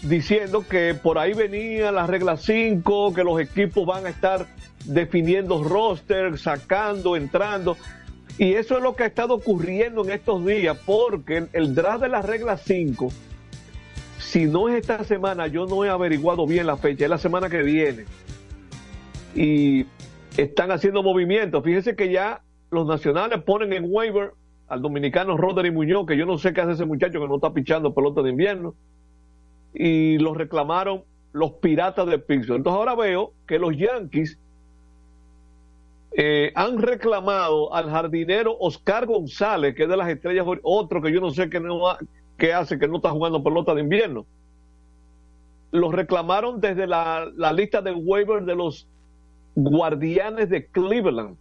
[0.03, 4.47] diciendo que por ahí venía la regla 5, que los equipos van a estar
[4.85, 7.77] definiendo roster, sacando, entrando.
[8.39, 12.09] Y eso es lo que ha estado ocurriendo en estos días, porque el, draft de
[12.09, 13.09] la regla 5,
[14.19, 17.51] si no es esta semana, yo no he averiguado bien la fecha, es la semana
[17.51, 18.05] que viene.
[19.35, 19.87] Y
[20.37, 21.65] están haciendo movimientos.
[21.65, 24.33] Fíjense que ya los nacionales ponen en waiver
[24.69, 27.53] al dominicano Roderick Muñoz, que yo no sé qué hace ese muchacho que no está
[27.53, 28.75] pichando pelota de invierno,
[29.75, 32.59] y los reclamaron los piratas de Pittsburgh.
[32.59, 34.39] Entonces ahora veo que los Yankees
[36.13, 41.21] eh, han reclamado al jardinero Oscar González, que es de las estrellas, otro que yo
[41.21, 41.81] no sé qué, no
[42.37, 44.27] qué hace, que no está jugando pelota de invierno.
[45.71, 48.89] Los reclamaron desde la, lista de waiver de los
[49.55, 51.37] guardianes de Cleveland.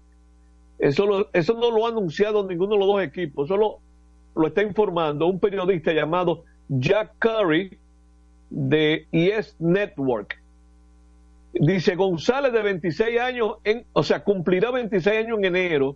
[0.79, 3.79] Eso, lo- eso no lo ha anunciado ninguno de los dos equipos, eso lo,
[4.35, 7.77] lo está informando un periodista llamado Jack Curry
[8.49, 10.37] de ES Network.
[11.59, 15.95] Dice González de 26 años, en, o sea, cumplirá 26 años en enero.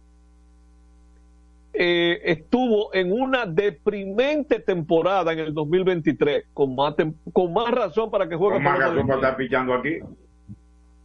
[1.73, 6.95] eh, estuvo en una deprimente temporada en el 2023, con más,
[7.31, 9.99] con más razón para que juegue Con más razón para estar pichando aquí.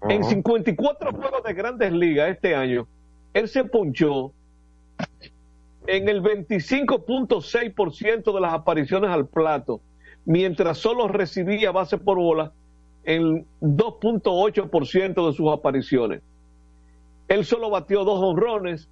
[0.08, 2.86] En 54 juegos de grandes ligas este año,
[3.32, 4.32] él se ponchó
[5.86, 9.80] en el 25.6% de las apariciones al plato,
[10.24, 12.52] mientras solo recibía base por bola
[13.06, 16.22] en 2.8% de sus apariciones.
[17.28, 18.88] Él solo batió dos honrones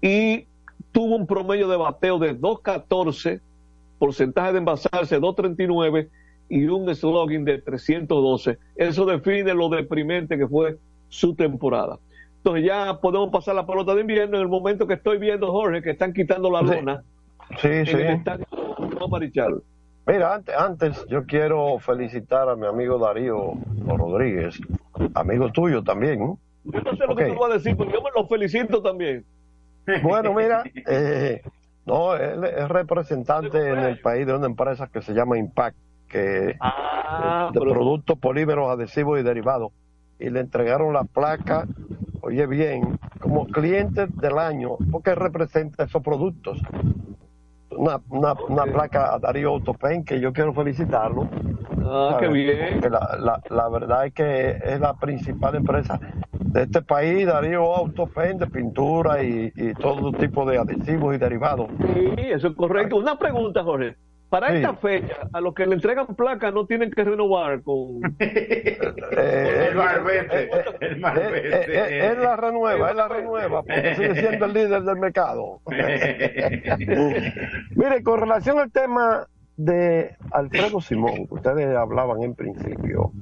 [0.00, 0.46] y
[0.92, 3.40] tuvo un promedio de bateo de 2.14,
[3.98, 6.08] porcentaje de envasarse 2.39
[6.48, 8.58] y un slogan de 312.
[8.76, 10.76] Eso define lo deprimente que fue
[11.08, 11.98] su temporada.
[12.38, 15.80] Entonces ya podemos pasar la pelota de invierno en el momento que estoy viendo, Jorge,
[15.82, 17.04] que están quitando la lona
[17.60, 17.92] Sí, en sí.
[17.92, 18.46] el estadio
[18.98, 19.62] Juan Marichal.
[20.06, 23.52] Mira, antes, antes yo quiero felicitar a mi amigo Darío
[23.86, 24.60] Rodríguez,
[25.14, 26.18] amigo tuyo también.
[26.18, 26.38] ¿no?
[26.64, 29.24] Yo no sé lo que tú vas a decir, pero yo me lo felicito también.
[30.02, 31.42] Bueno, mira, eh,
[31.86, 35.76] no, él es representante en el país de una empresa que se llama Impact,
[36.08, 39.72] que Ah, de productos polímeros adhesivos y derivados.
[40.18, 41.66] Y le entregaron la placa,
[42.22, 46.58] oye bien, como cliente del año, porque representa esos productos.
[47.76, 51.28] Una, una, una placa a Darío Autopen que yo quiero felicitarlo.
[51.84, 52.74] Ah, qué bien.
[52.74, 55.98] Porque la, la, la verdad es que es la principal empresa
[56.32, 61.68] de este país, Darío Autopen, de pintura y, y todo tipo de adhesivos y derivados.
[61.94, 62.96] Sí, eso es correcto.
[62.96, 63.96] Una pregunta, Jorge.
[64.32, 64.54] Para Sí.
[64.56, 68.00] esta fecha, a los que le entregan placa no tienen que renovar con...
[69.14, 70.48] Eh, El barbete,
[70.80, 71.48] el eh, barbete.
[71.50, 71.64] eh,
[72.00, 75.60] eh, él la renueva, él la renueva, porque sigue siendo el líder del mercado.
[77.76, 79.26] Mire, con relación al tema
[79.58, 83.12] de Alfredo Simón, que ustedes hablaban en principio,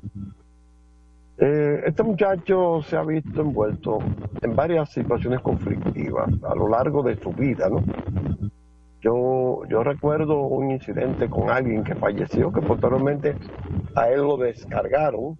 [1.39, 3.99] eh, este muchacho se ha visto envuelto
[4.43, 7.83] en varias situaciones conflictivas a lo largo de su vida, ¿no?
[9.01, 13.35] Yo, yo recuerdo un incidente con alguien que falleció, que posteriormente
[13.95, 15.39] a él lo descargaron.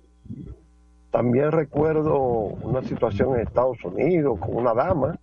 [1.11, 5.19] También recuerdo una situación en Estados Unidos con una dama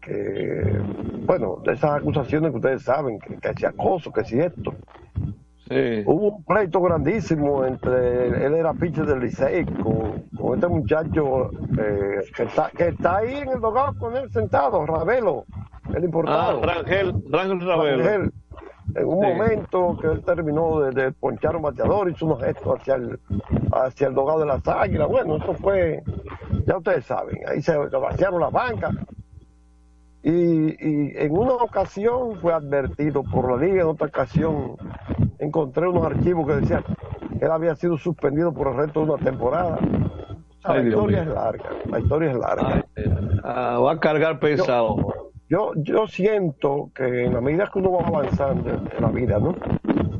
[0.00, 0.80] que,
[1.26, 4.72] bueno, de esas acusaciones que ustedes saben, que, que si acoso, que si esto.
[5.68, 12.20] Hubo un pleito grandísimo entre, él era pitcher del Licey con, con este muchacho eh,
[12.36, 15.44] que, está, que está ahí en el dogado con él sentado, Ravelo,
[15.90, 16.62] el Ah, importado.
[16.62, 18.04] Rangel, Rangel Ravelo.
[18.04, 18.32] Rangel.
[18.94, 19.26] En un Sí.
[19.32, 23.18] momento que él terminó de, de ponchar un bateador, hizo unos gestos hacia el,
[23.72, 25.08] hacia el dogado de las águilas.
[25.08, 26.02] Bueno, eso fue,
[26.66, 28.94] ya ustedes saben, ahí se, se vaciaron las bancas.
[30.22, 34.76] Y, y en una ocasión fue advertido por la liga, en otra ocasión
[35.38, 36.84] encontré unos archivos que decían
[37.38, 39.78] que él había sido suspendido por el resto de una temporada.
[39.78, 42.84] O sea, Ay, la historia es larga, la historia es larga.
[43.44, 44.96] Ah, va a cargar pesado.
[44.96, 45.12] Yo,
[45.48, 49.54] yo siento que en la medida que uno va avanzando en la vida, ¿no?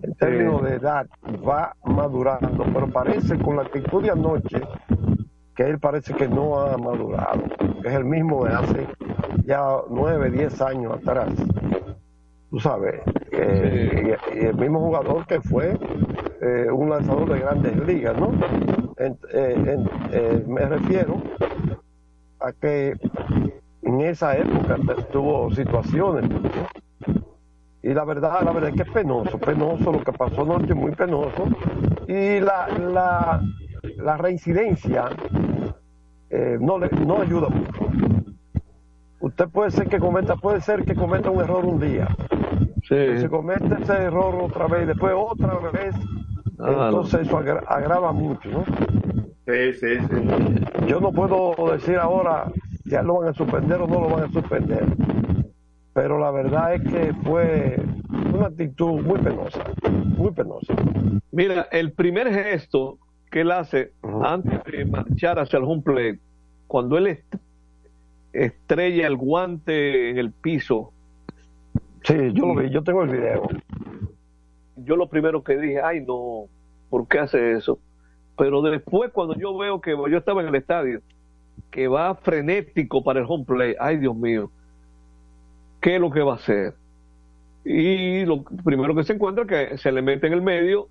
[0.02, 1.06] En términos de edad,
[1.46, 4.60] va madurando, pero parece con la actitud de anoche
[5.56, 7.42] que él parece que no ha madurado,
[7.82, 8.86] que es el mismo de hace
[9.44, 11.30] ya nueve, diez años atrás.
[12.50, 13.00] Tú sabes,
[13.32, 15.76] eh, y, y el mismo jugador que fue
[16.40, 18.30] eh, un lanzador de grandes ligas, ¿no?
[18.98, 21.16] En- eh, en- eh, me refiero
[22.40, 22.94] a que
[23.86, 24.76] en esa época
[25.12, 26.28] tuvo situaciones.
[26.28, 26.40] ¿no?
[27.82, 30.90] Y la verdad, la verdad es que es penoso, penoso lo que pasó anoche, muy
[30.92, 31.44] penoso.
[32.08, 33.40] Y la, la,
[33.98, 35.08] la reincidencia
[36.30, 37.86] eh, no, le, no ayuda mucho.
[39.20, 42.08] Usted puede ser que cometa, puede ser que cometa un error un día.
[42.88, 43.18] Sí.
[43.18, 45.94] Si comete ese error otra vez, después otra vez,
[46.58, 48.64] Ah, entonces eso agra- agrava mucho, ¿no?
[49.46, 50.86] Sí, sí, sí.
[50.86, 52.50] Yo no puedo decir ahora
[52.86, 54.84] ya lo van a suspender o no lo van a suspender.
[55.92, 57.80] Pero la verdad es que fue
[58.34, 60.74] una actitud muy penosa, muy penosa.
[61.32, 62.98] Mira, el primer gesto
[63.30, 66.18] que él hace antes de marchar hacia el home plate,
[66.66, 67.34] cuando él est-
[68.32, 70.92] estrella el guante en el piso.
[72.04, 73.48] Sí, yo lo vi, yo tengo el video.
[74.76, 76.44] Yo lo primero que dije, ay no,
[76.90, 77.78] ¿por qué hace eso?
[78.36, 81.00] Pero después cuando yo veo que yo estaba en el estadio,
[81.70, 84.52] que va frenético para el home play, ay Dios mío,
[85.80, 86.74] ¿qué es lo que va a hacer?
[87.64, 90.90] Y lo primero que se encuentra es que se le mete en el medio,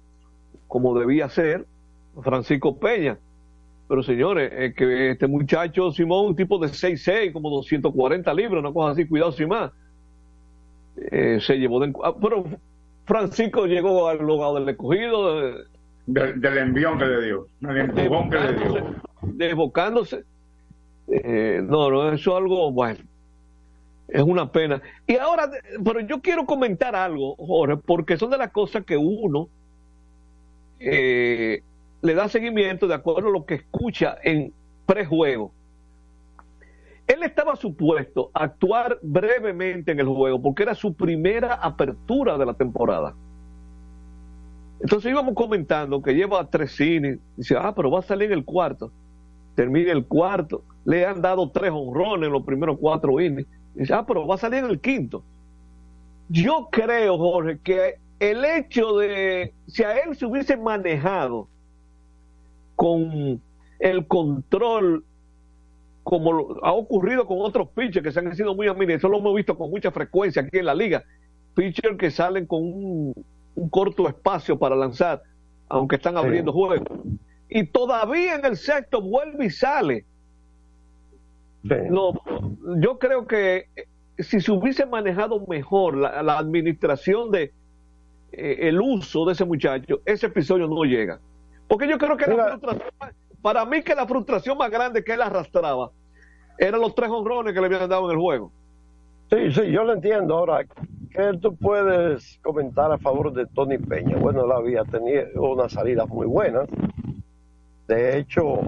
[0.68, 1.68] como debía ser,
[2.24, 3.20] Francisco Peña.
[3.88, 8.74] Pero señores, es que este muchacho Simón, un tipo de 6'6, como 240 libras, una
[8.74, 9.72] cosa así, cuidado sin más.
[11.12, 11.94] Eh, se llevó de...
[12.04, 12.46] ah, pero
[13.06, 15.50] Francisco llegó al lugar del escogido.
[15.50, 15.64] eh,
[16.06, 18.96] Del, del envión que le dio, del empujón que le dio.
[19.22, 20.24] desbocándose.
[21.08, 23.00] Eh, no, no, eso es algo, bueno,
[24.08, 24.82] es una pena.
[25.08, 25.50] Y ahora,
[25.84, 29.50] pero yo quiero comentar algo, Jorge, porque son de las cosas que uno
[30.80, 31.62] eh,
[32.02, 34.54] le da seguimiento de acuerdo a lo que escucha en
[34.86, 35.52] prejuego.
[37.08, 42.46] Él estaba supuesto a actuar brevemente en el juego porque era su primera apertura de
[42.46, 43.16] la temporada.
[44.80, 47.20] Entonces íbamos comentando que lleva tres innings.
[47.38, 48.92] Dice, ah, pero va a salir en el cuarto.
[49.56, 50.64] Termina el cuarto.
[50.86, 53.48] Le han dado tres honrones en los primeros cuatro innings.
[53.74, 55.24] Dice, ah, pero va a salir en el quinto.
[56.30, 61.48] Yo creo, Jorge, que el hecho de, si a él se hubiese manejado
[62.76, 63.42] con
[63.80, 65.04] el control
[66.06, 69.36] como ha ocurrido con otros pitchers que se han sido muy amines, eso lo hemos
[69.36, 71.04] visto con mucha frecuencia aquí en la liga,
[71.56, 73.26] pitchers que salen con un,
[73.56, 75.24] un corto espacio para lanzar,
[75.68, 76.88] aunque están abriendo juegos,
[77.50, 80.06] y todavía en el sexto vuelve y sale.
[81.90, 82.14] No,
[82.80, 83.88] yo creo que eh,
[84.20, 87.52] si se hubiese manejado mejor la, la administración de
[88.32, 91.20] eh, el uso de ese muchacho, ese episodio no llega.
[91.68, 92.90] Porque yo creo que la frustración,
[93.42, 95.92] para mí que la frustración más grande que él arrastraba
[96.58, 98.52] eran los tres honrones que le habían dado en el juego.
[99.30, 100.38] Sí, sí, yo lo entiendo.
[100.38, 100.66] Ahora,
[101.12, 104.18] ¿qué tú puedes comentar a favor de Tony Peña?
[104.18, 106.68] Bueno, él había tenido unas salidas muy buenas.
[107.88, 108.60] De hecho,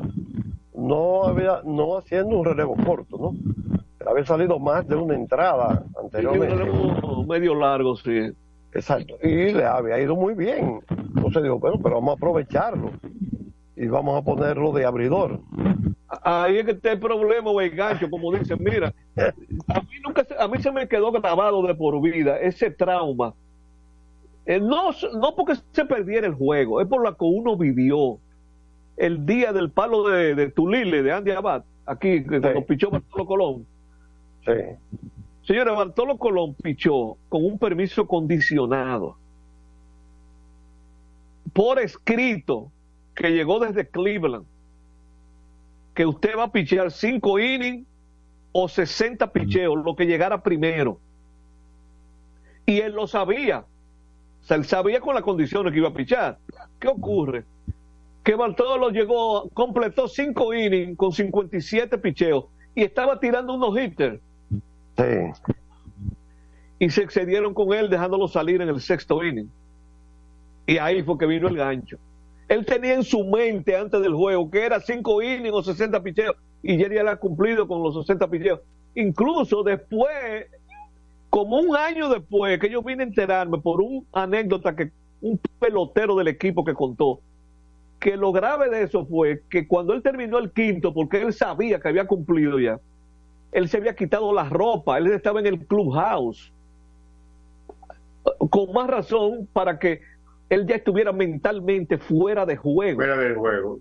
[0.78, 3.34] no había, no haciendo un relevo corto, ¿no?
[3.98, 6.56] Pero había salido más de una entrada Sí, un anteriormente.
[6.56, 8.32] relevo medio largo, sí.
[8.74, 9.16] Exacto.
[9.24, 10.80] Y le había ido muy bien.
[11.16, 12.92] Entonces digo, bueno, pero vamos a aprovecharlo.
[13.76, 15.40] Y vamos a ponerlo de abridor.
[16.24, 20.36] Ahí es que está el problema, güey, gancho, como dicen, mira, a mí nunca se,
[20.40, 23.34] a mí se me quedó grabado de por vida ese trauma.
[24.46, 28.20] Eh, no, no porque se perdiera el juego, es por lo que uno vivió
[28.98, 33.26] el día del palo de, de Tulile, de Andy Abad, aquí, que cuando pichó Bartolo
[33.26, 33.66] Colón.
[34.46, 34.52] Sí.
[35.44, 39.18] Señores, Bartolo Colón pichó con un permiso condicionado
[41.54, 42.72] por escrito
[43.16, 44.46] que llegó desde Cleveland
[45.98, 47.88] que usted va a pichear 5 innings
[48.52, 51.00] o 60 picheos, lo que llegara primero.
[52.68, 53.66] Y él lo sabía.
[54.42, 56.38] O sea, él sabía con las condiciones que iba a pichar.
[56.80, 57.46] ¿Qué ocurre?
[58.28, 64.20] Que Bartolo llegó, completó 5 innings con 57 picheos y estaba tirando unos hitters.
[64.98, 65.54] Sí.
[66.78, 69.50] Y se excedieron con él dejándolo salir en el sexto inning.
[70.66, 72.00] Y ahí fue que vino el gancho.
[72.50, 76.36] Él tenía en su mente antes del juego que era 5 innings o 60 picheos
[76.62, 78.60] y Jerry él ha cumplido con los 60 picheos.
[78.94, 80.48] Incluso después,
[81.30, 86.18] como un año después, que yo vine a enterarme por una anécdota que un pelotero
[86.18, 87.22] del equipo que contó,
[88.00, 91.80] que lo grave de eso fue que cuando él terminó el quinto, porque él sabía
[91.80, 92.80] que había cumplido ya,
[93.52, 96.52] él se había quitado la ropa, él estaba en el clubhouse.
[98.50, 100.02] Con más razón para que
[100.50, 102.98] él ya estuviera mentalmente fuera de juego.
[102.98, 103.80] Fuera del juego.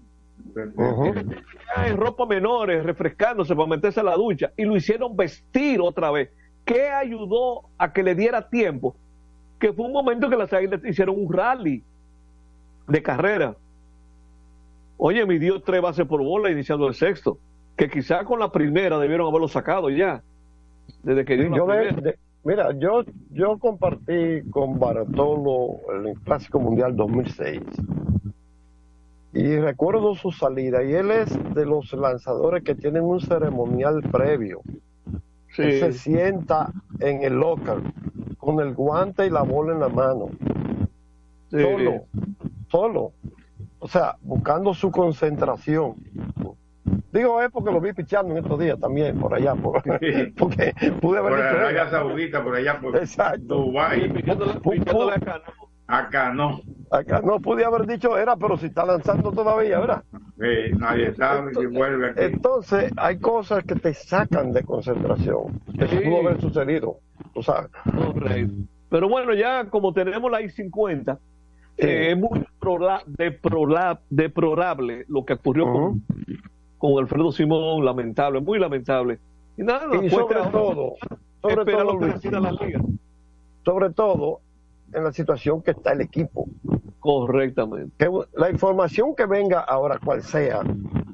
[1.85, 4.53] En ropa menores, refrescándose para meterse a la ducha.
[4.57, 6.31] Y lo hicieron vestir otra vez.
[6.65, 8.97] ¿Qué ayudó a que le diera tiempo?
[9.59, 11.83] Que fue un momento que las águilas hicieron un rally
[12.89, 13.57] de carrera.
[14.99, 17.39] Oye, mi dio tres bases por bola iniciando el sexto.
[17.77, 20.23] Que quizá con la primera debieron haberlo sacado ya.
[21.03, 22.01] Desde que dio la Yo de- primera.
[22.01, 27.61] de- mira, yo, yo compartí con Bartolo el Clásico Mundial 2006
[29.35, 34.61] y recuerdo su salida y él es de los lanzadores que tienen un ceremonial previo.
[35.55, 35.63] Sí.
[35.63, 37.83] Él se sienta en el local
[38.39, 40.31] con el guante y la bola en la mano.
[41.51, 41.61] Sí.
[41.61, 41.93] Solo,
[42.69, 43.13] solo.
[43.87, 45.95] O sea, buscando su concentración.
[47.13, 49.81] Digo es porque lo vi pichando en estos días también, por allá, por-
[50.37, 53.45] porque pude haber Por dicho, Arabia "Oiga, Saudita, por allá por Exacto.
[53.45, 54.13] Dubái.
[55.87, 56.63] Acá no.
[56.91, 60.03] Acá no pude haber dicho era, pero si está lanzando todavía, ¿verdad?
[60.43, 62.21] Eh, nadie sabe si vuelve aquí.
[62.23, 65.61] Entonces, hay cosas que te sacan de concentración.
[65.79, 66.05] Eso Sí.
[66.05, 66.97] pudo haber sucedido,
[67.33, 67.71] tú sabes.
[67.85, 68.53] Correcto.
[68.91, 71.19] Pero bueno, ya como tenemos la I-50,
[71.79, 72.31] eh, es muy
[73.19, 76.03] deprola- deplorable lo que ocurrió con,
[76.79, 79.19] con Alfredo Simón, lamentable, muy lamentable.
[79.57, 80.95] Y nada, Y sobre ahora todo,
[81.43, 82.81] sobre todo, lo que Luis, decida la liga.
[83.65, 84.41] sobre todo
[84.93, 86.47] en la situación que está el equipo.
[87.01, 87.93] Correctamente.
[87.99, 90.61] Que la información que venga ahora, cual sea,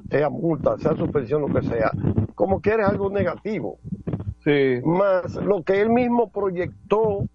[0.09, 1.91] sea multa, sea suspensión, lo que sea,
[2.35, 3.77] como que es algo negativo.
[4.43, 4.79] Sí.
[4.83, 7.25] Más lo que él mismo proyectó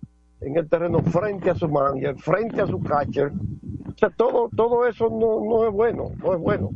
[0.41, 3.33] en el terreno frente a su manager, frente a su catcher.
[3.89, 6.71] O sea, todo, todo eso no, no es bueno, no es bueno.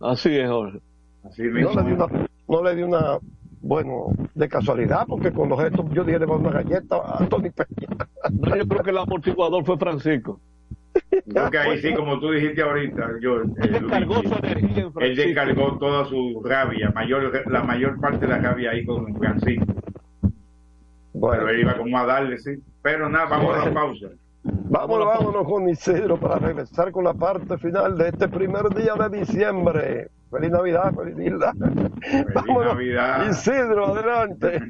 [0.00, 0.78] Así es, Jorge.
[1.24, 1.80] Así No mismo.
[1.80, 2.06] le di una,
[2.48, 3.18] no le di una,
[3.60, 7.18] bueno, de casualidad, porque con los gestos yo dije le voy a una galleta a
[7.18, 7.88] Anthony Peña.
[8.32, 10.38] No, yo creo que el amortiguador fue Francisco.
[11.28, 14.68] Creo que ahí sí, como tú dijiste ahorita, yo, eh, Él descargó Luigi, su energía
[14.78, 15.22] en él Francisco.
[15.26, 19.66] descargó toda su rabia, mayor, la mayor parte de la rabia ahí con Francisco.
[21.20, 22.52] Pero él iba como a darle, sí.
[22.82, 24.06] Pero nada, vamos a la pausa.
[24.42, 29.18] Vámonos, vámonos con Isidro para regresar con la parte final de este primer día de
[29.18, 30.08] diciembre.
[30.30, 31.52] Feliz Navidad, feliz Isla.
[32.34, 32.74] Vámonos.
[32.74, 33.28] Navidad.
[33.28, 34.60] Isidro, adelante.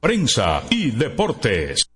[0.00, 1.95] Prensa y deportes.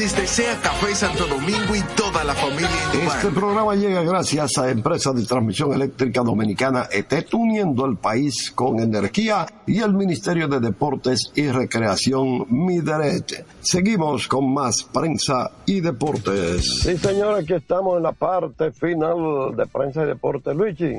[0.00, 4.70] Les desea Café Santo Domingo y toda la familia en Este programa llega gracias a
[4.70, 10.58] Empresa de Transmisión Eléctrica Dominicana ETET, uniendo el país con energía y el Ministerio de
[10.58, 13.44] Deportes y Recreación Mideret.
[13.60, 16.80] Seguimos con más prensa y deportes.
[16.80, 20.56] Sí, señor, aquí estamos en la parte final de prensa y deportes.
[20.56, 20.94] Luigi,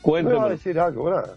[0.00, 0.36] Cuénteme.
[0.36, 1.36] me va a decir algo, ¿verdad?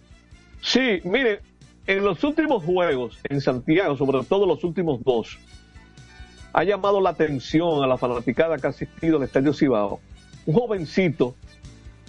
[0.62, 1.42] Sí, mire,
[1.86, 5.38] en los últimos juegos en Santiago, sobre todo los últimos dos,
[6.54, 10.00] ha llamado la atención a la fanaticada que ha asistido al Estadio Cibao.
[10.46, 11.36] Un jovencito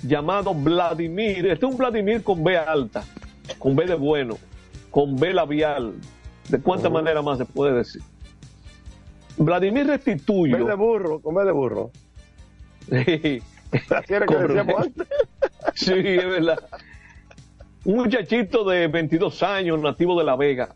[0.03, 3.05] llamado Vladimir, este es un Vladimir con B alta,
[3.59, 4.39] con B de bueno,
[4.91, 5.95] con B labial.
[6.49, 6.93] ¿De cuánta Oh.
[6.93, 8.03] manera más se puede decir?
[9.37, 10.57] Vladimir Restituyo.
[10.59, 11.91] Ve de burro, con ve de burro.
[12.89, 13.43] Sí.
[13.95, 15.09] Así era que decíamos antes.
[15.75, 16.59] Sí, es verdad.
[17.85, 20.75] Un muchachito de 22 años, nativo de La Vega.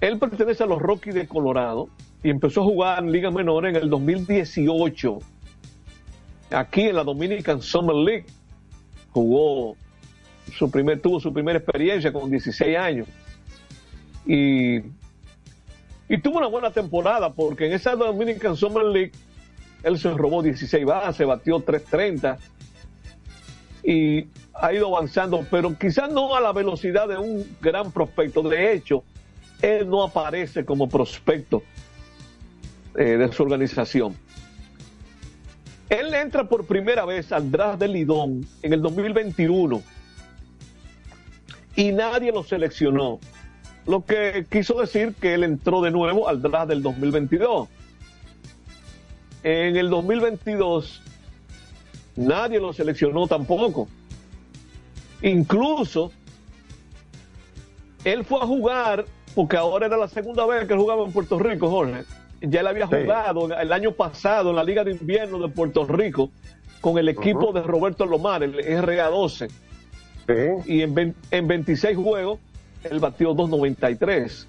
[0.00, 1.88] Él pertenece a los Rockies de Colorado
[2.22, 5.18] y empezó a jugar en Liga Menor en el 2018.
[6.50, 8.26] Aquí en la Dominican Summer League
[9.12, 9.76] jugó
[10.52, 13.08] su primer, tuvo su primera experiencia con 16 años.
[14.26, 14.78] Y,
[16.08, 19.12] y tuvo una buena temporada porque en esa Dominican Summer League
[19.82, 22.36] él se robó 16 bases, batió 330
[23.82, 28.42] y ha ido avanzando, pero quizás no a la velocidad de un gran prospecto.
[28.42, 29.04] De hecho,
[29.62, 31.62] él no aparece como prospecto
[33.00, 34.14] eh, de su organización.
[35.88, 39.82] Él entra por primera vez al draft del Lidón en el 2021
[41.76, 43.18] y nadie lo seleccionó.
[43.86, 47.70] Lo que quiso decir que él entró de nuevo al draft del 2022.
[49.44, 51.00] En el 2022
[52.16, 53.88] nadie lo seleccionó tampoco.
[55.22, 56.12] Incluso
[58.04, 61.70] él fue a jugar, porque ahora era la segunda vez que jugaba en Puerto Rico,
[61.70, 62.04] Jorge.
[62.40, 62.96] Ya él había Sí.
[63.02, 66.30] jugado el año pasado en la Liga de Invierno de Puerto Rico
[66.80, 69.50] con el equipo de Roberto Lomar, el RA12.
[70.66, 72.38] Y en, vein- en 26 juegos,
[72.84, 74.46] él batió 2.93.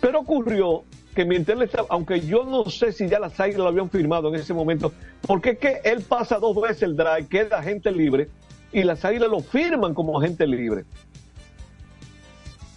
[0.00, 0.84] Pero ocurrió
[1.14, 4.28] que mientras él estaba, aunque yo no sé si ya las águilas lo habían firmado
[4.28, 4.92] en ese momento,
[5.26, 8.28] porque es que él pasa dos veces el drive, queda agente libre,
[8.72, 10.84] y las águilas lo firman como agente libre.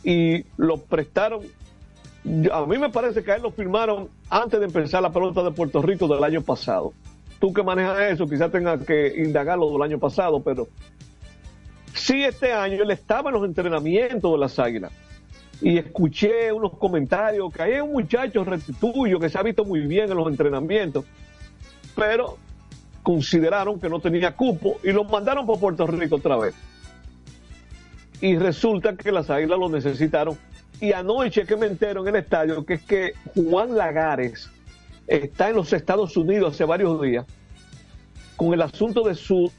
[0.04, 1.42] Y lo prestaron,
[2.52, 5.52] a mí me parece que a él lo firmaron antes de empezar la pelota de
[5.52, 6.94] Puerto Rico del año pasado.
[7.40, 10.68] Tú que manejas eso, quizás tengas que indagarlo del año pasado, pero
[11.94, 14.92] sí este año él estaba en los entrenamientos de las águilas
[15.62, 20.10] y escuché unos comentarios que hay un muchacho restituyo que se ha visto muy bien
[20.10, 21.06] en los entrenamientos,
[21.96, 22.38] pero
[23.04, 26.56] consideraron que no tenía cupo y lo mandaron por Puerto Rico otra vez.
[28.22, 30.38] Y resulta que las águilas lo necesitaron.
[30.82, 34.50] Y anoche que me entero en el estadio que es que Juan Lagares
[35.08, 37.26] está en los Estados Unidos hace varios días
[38.38, 39.52] con el asunto de su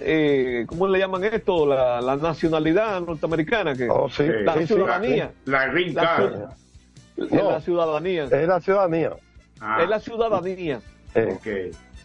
[0.00, 1.64] eh, ¿cómo le llaman esto?
[1.66, 4.24] La, la nacionalidad norteamericana, que Oh, sí.
[4.26, 5.30] la Sí, ciudadanía.
[5.44, 6.34] La green La card.
[7.30, 7.50] No.
[7.52, 8.24] la ciudadanía.
[8.24, 9.12] Es la ciudadanía.
[9.80, 10.80] Es la ciudadanía.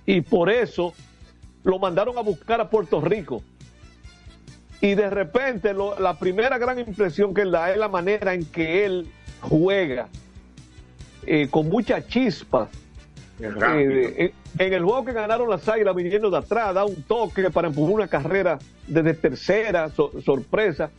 [0.06, 0.94] Y por eso
[1.64, 3.42] lo mandaron a buscar a Puerto Rico.
[4.82, 8.46] Y de repente lo- la primera gran impresión que él da es la manera en
[8.46, 9.08] que él
[9.42, 10.08] juega
[11.26, 12.70] eh, con mucha chispa.
[13.78, 17.68] Eh, en, el juego que ganaron las águilas viniendo de atrás, da un toque para
[17.68, 18.58] empujar una carrera
[18.88, 20.90] desde tercera, so- sorpresa.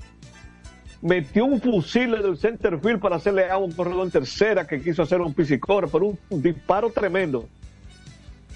[1.03, 5.03] Metió un fusil del center field para hacerle a un corredor en tercera que quiso
[5.03, 7.49] hacer un pisicor, pero un, un disparo tremendo.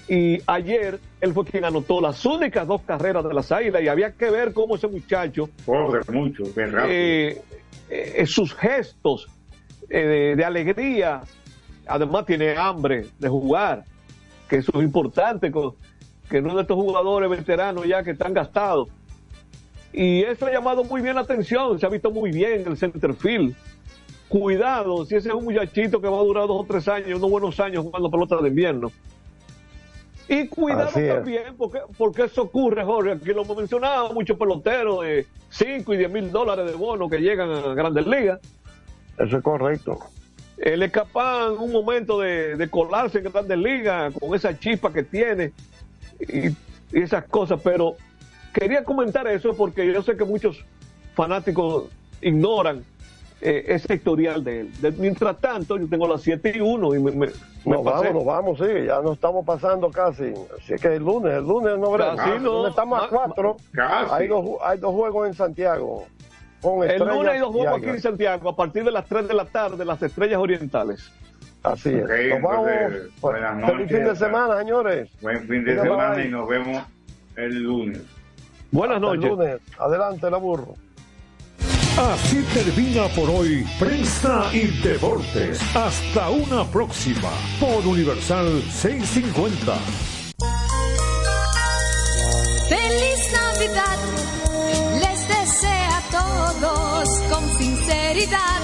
[0.07, 4.11] Y ayer él fue quien anotó las únicas dos carreras de las águilas y había
[4.11, 6.79] que ver cómo ese muchacho Corre mucho, rápido.
[6.89, 7.41] eh,
[7.89, 9.27] eh, sus gestos
[9.89, 11.21] eh, de, de alegría,
[11.87, 13.83] además tiene hambre de jugar,
[14.47, 15.51] que eso es importante,
[16.29, 18.89] que no es de estos jugadores veteranos ya que están gastados.
[19.91, 22.77] Y eso ha llamado muy bien la atención, se ha visto muy bien en el
[22.77, 23.55] center field.
[24.27, 27.29] Cuidado, si ese es un muchachito que va a durar dos o tres años, unos
[27.31, 28.91] buenos años jugando pelota de invierno.
[30.27, 35.27] Y cuidado también, porque, porque eso ocurre, Jorge, aquí lo hemos mencionado, muchos peloteros de
[35.49, 38.39] 5 y 10 mil dólares de bono que llegan a grandes ligas.
[39.19, 39.99] Eso es correcto.
[40.57, 44.91] Él es capaz en un momento de, de colarse en grandes ligas con esa chispa
[44.91, 45.51] que tiene
[46.19, 47.95] y, y esas cosas, pero
[48.53, 50.63] quería comentar eso porque yo sé que muchos
[51.13, 51.89] fanáticos
[52.21, 52.83] ignoran
[53.47, 54.81] eh, ese historial de él.
[54.81, 57.31] De- mientras tanto, yo tengo las 7 y 1 y me, me- me
[57.65, 58.07] Nos pasé.
[58.07, 60.33] vamos, nos vamos, sí, ya nos estamos pasando casi.
[60.57, 62.15] Así que el lunes, el lunes no veremos.
[62.15, 62.67] Casi no.
[62.67, 63.57] estamos a Ma- cuatro.
[63.71, 64.11] Casi.
[64.13, 66.05] Hay dos, hay dos juegos en Santiago.
[66.61, 69.33] Con El lunes hay dos juegos aquí en Santiago a partir de las 3 de
[69.35, 71.11] la tarde, las estrellas orientales.
[71.61, 72.03] Así es.
[72.03, 72.69] Ok, nos vamos.
[72.69, 73.91] entonces, buenas Feliz noches.
[73.97, 75.09] fin de semana, señores.
[75.21, 76.25] Buen fin de semana bye.
[76.25, 76.83] y nos vemos
[77.35, 78.01] el lunes.
[78.71, 79.31] Buenas Hasta el noches.
[79.31, 79.57] lunes.
[79.79, 80.73] Adelante, la burro.
[81.97, 85.61] Así termina por hoy Prensa y Deportes.
[85.73, 89.77] Hasta una próxima por Universal 650.
[92.67, 93.97] Feliz Navidad,
[94.99, 98.59] les desea a todos con sinceridad.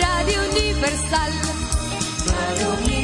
[0.00, 1.32] Radio Universal,
[2.26, 3.03] Radio Universal.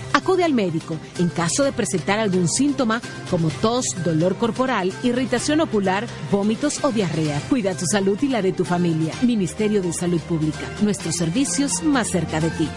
[0.13, 6.05] Acude al médico en caso de presentar algún síntoma como tos, dolor corporal, irritación ocular,
[6.31, 7.39] vómitos o diarrea.
[7.49, 9.13] Cuida tu salud y la de tu familia.
[9.21, 10.67] Ministerio de Salud Pública.
[10.81, 12.69] Nuestros servicios más cerca de ti.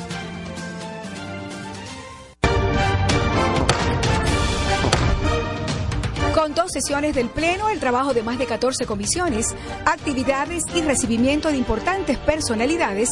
[6.35, 9.55] Con dos sesiones del Pleno, el trabajo de más de 14 comisiones,
[9.87, 13.11] actividades y recibimiento de importantes personalidades,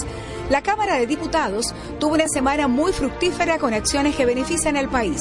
[0.53, 5.19] la Cámara de Diputados tuvo una semana muy fructífera con acciones que benefician al país.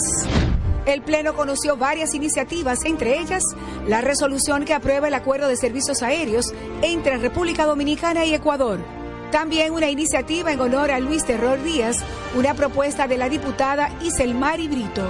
[0.86, 3.41] El Pleno conoció varias iniciativas, entre ellas
[3.88, 8.82] la resolución que aprueba el acuerdo de servicios aéreos entre República Dominicana y Ecuador.
[9.32, 11.99] También una iniciativa en honor a Luis Terror Díaz,
[12.36, 15.07] una propuesta de la diputada Iselmari Brito.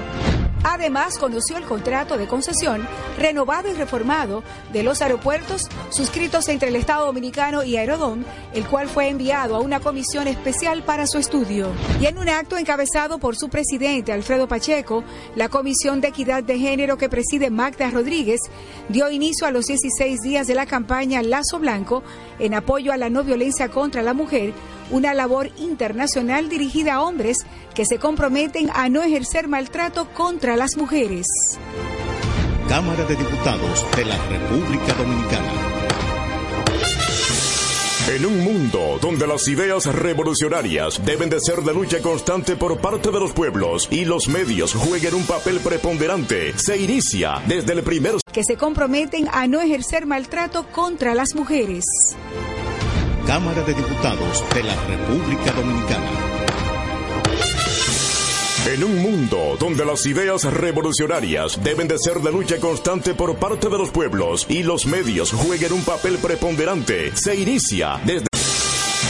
[0.63, 2.87] Además, conoció el contrato de concesión
[3.17, 8.87] renovado y reformado de los aeropuertos suscritos entre el Estado Dominicano y Aerodón, el cual
[8.87, 11.69] fue enviado a una comisión especial para su estudio.
[11.99, 15.03] Y en un acto encabezado por su presidente, Alfredo Pacheco,
[15.35, 18.39] la Comisión de Equidad de Género que preside Magda Rodríguez
[18.89, 22.03] dio inicio a los 16 días de la campaña Lazo Blanco
[22.39, 24.53] en apoyo a la no violencia contra la mujer
[24.91, 27.37] una labor internacional dirigida a hombres
[27.73, 31.27] que se comprometen a no ejercer maltrato contra las mujeres.
[32.67, 35.51] Cámara de Diputados de la República Dominicana.
[38.09, 43.11] En un mundo donde las ideas revolucionarias deben de ser de lucha constante por parte
[43.11, 48.15] de los pueblos y los medios jueguen un papel preponderante, se inicia desde el primer
[48.31, 51.85] que se comprometen a no ejercer maltrato contra las mujeres.
[53.25, 56.09] Cámara de Diputados de la República Dominicana.
[58.67, 63.69] En un mundo donde las ideas revolucionarias deben de ser de lucha constante por parte
[63.69, 68.30] de los pueblos y los medios jueguen un papel preponderante, se inicia desde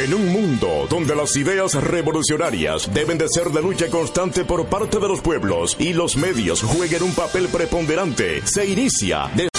[0.00, 4.98] En un mundo donde las ideas revolucionarias deben de ser de lucha constante por parte
[4.98, 9.49] de los pueblos y los medios jueguen un papel preponderante, se inicia desde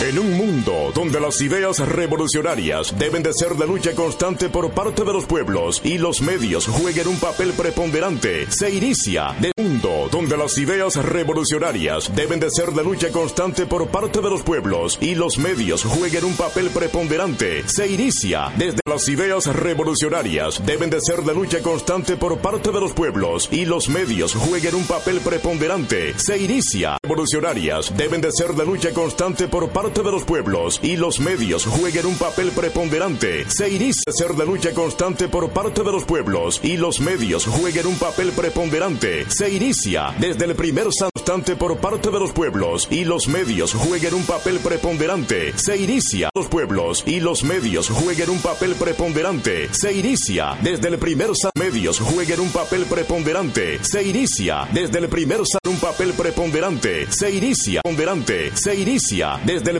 [0.00, 5.04] en un mundo donde las ideas revolucionarias deben de ser de lucha constante por parte
[5.04, 10.08] de los pueblos y los medios jueguen un papel preponderante, se inicia de un mundo
[10.10, 14.96] donde las ideas revolucionarias deben de ser de lucha constante por parte de los pueblos
[15.02, 21.00] y los medios jueguen un papel preponderante, se inicia desde las ideas revolucionarias deben de
[21.00, 25.20] ser de lucha constante por parte de los pueblos y los medios jueguen un papel
[25.20, 26.96] preponderante, se inicia.
[27.02, 31.66] Revolucionarias deben de ser de lucha constante por parte de los pueblos y los medios
[31.66, 33.50] jueguen un papel preponderante.
[33.50, 37.46] Se inicia a ser de lucha constante por parte de los pueblos y los medios
[37.46, 39.28] jueguen un papel preponderante.
[39.30, 44.14] Se inicia desde el primer constante por parte de los pueblos y los medios jueguen
[44.14, 45.58] un papel preponderante.
[45.58, 49.72] Se inicia los pueblos y los medios jueguen un papel preponderante.
[49.74, 53.82] Se inicia desde el primer medios jueguen un papel preponderante.
[53.84, 57.10] Se inicia desde el primer un papel preponderante.
[57.10, 58.56] Se inicia ponderante.
[58.56, 59.79] Se inicia desde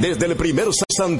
[0.00, 1.16] desde el primer San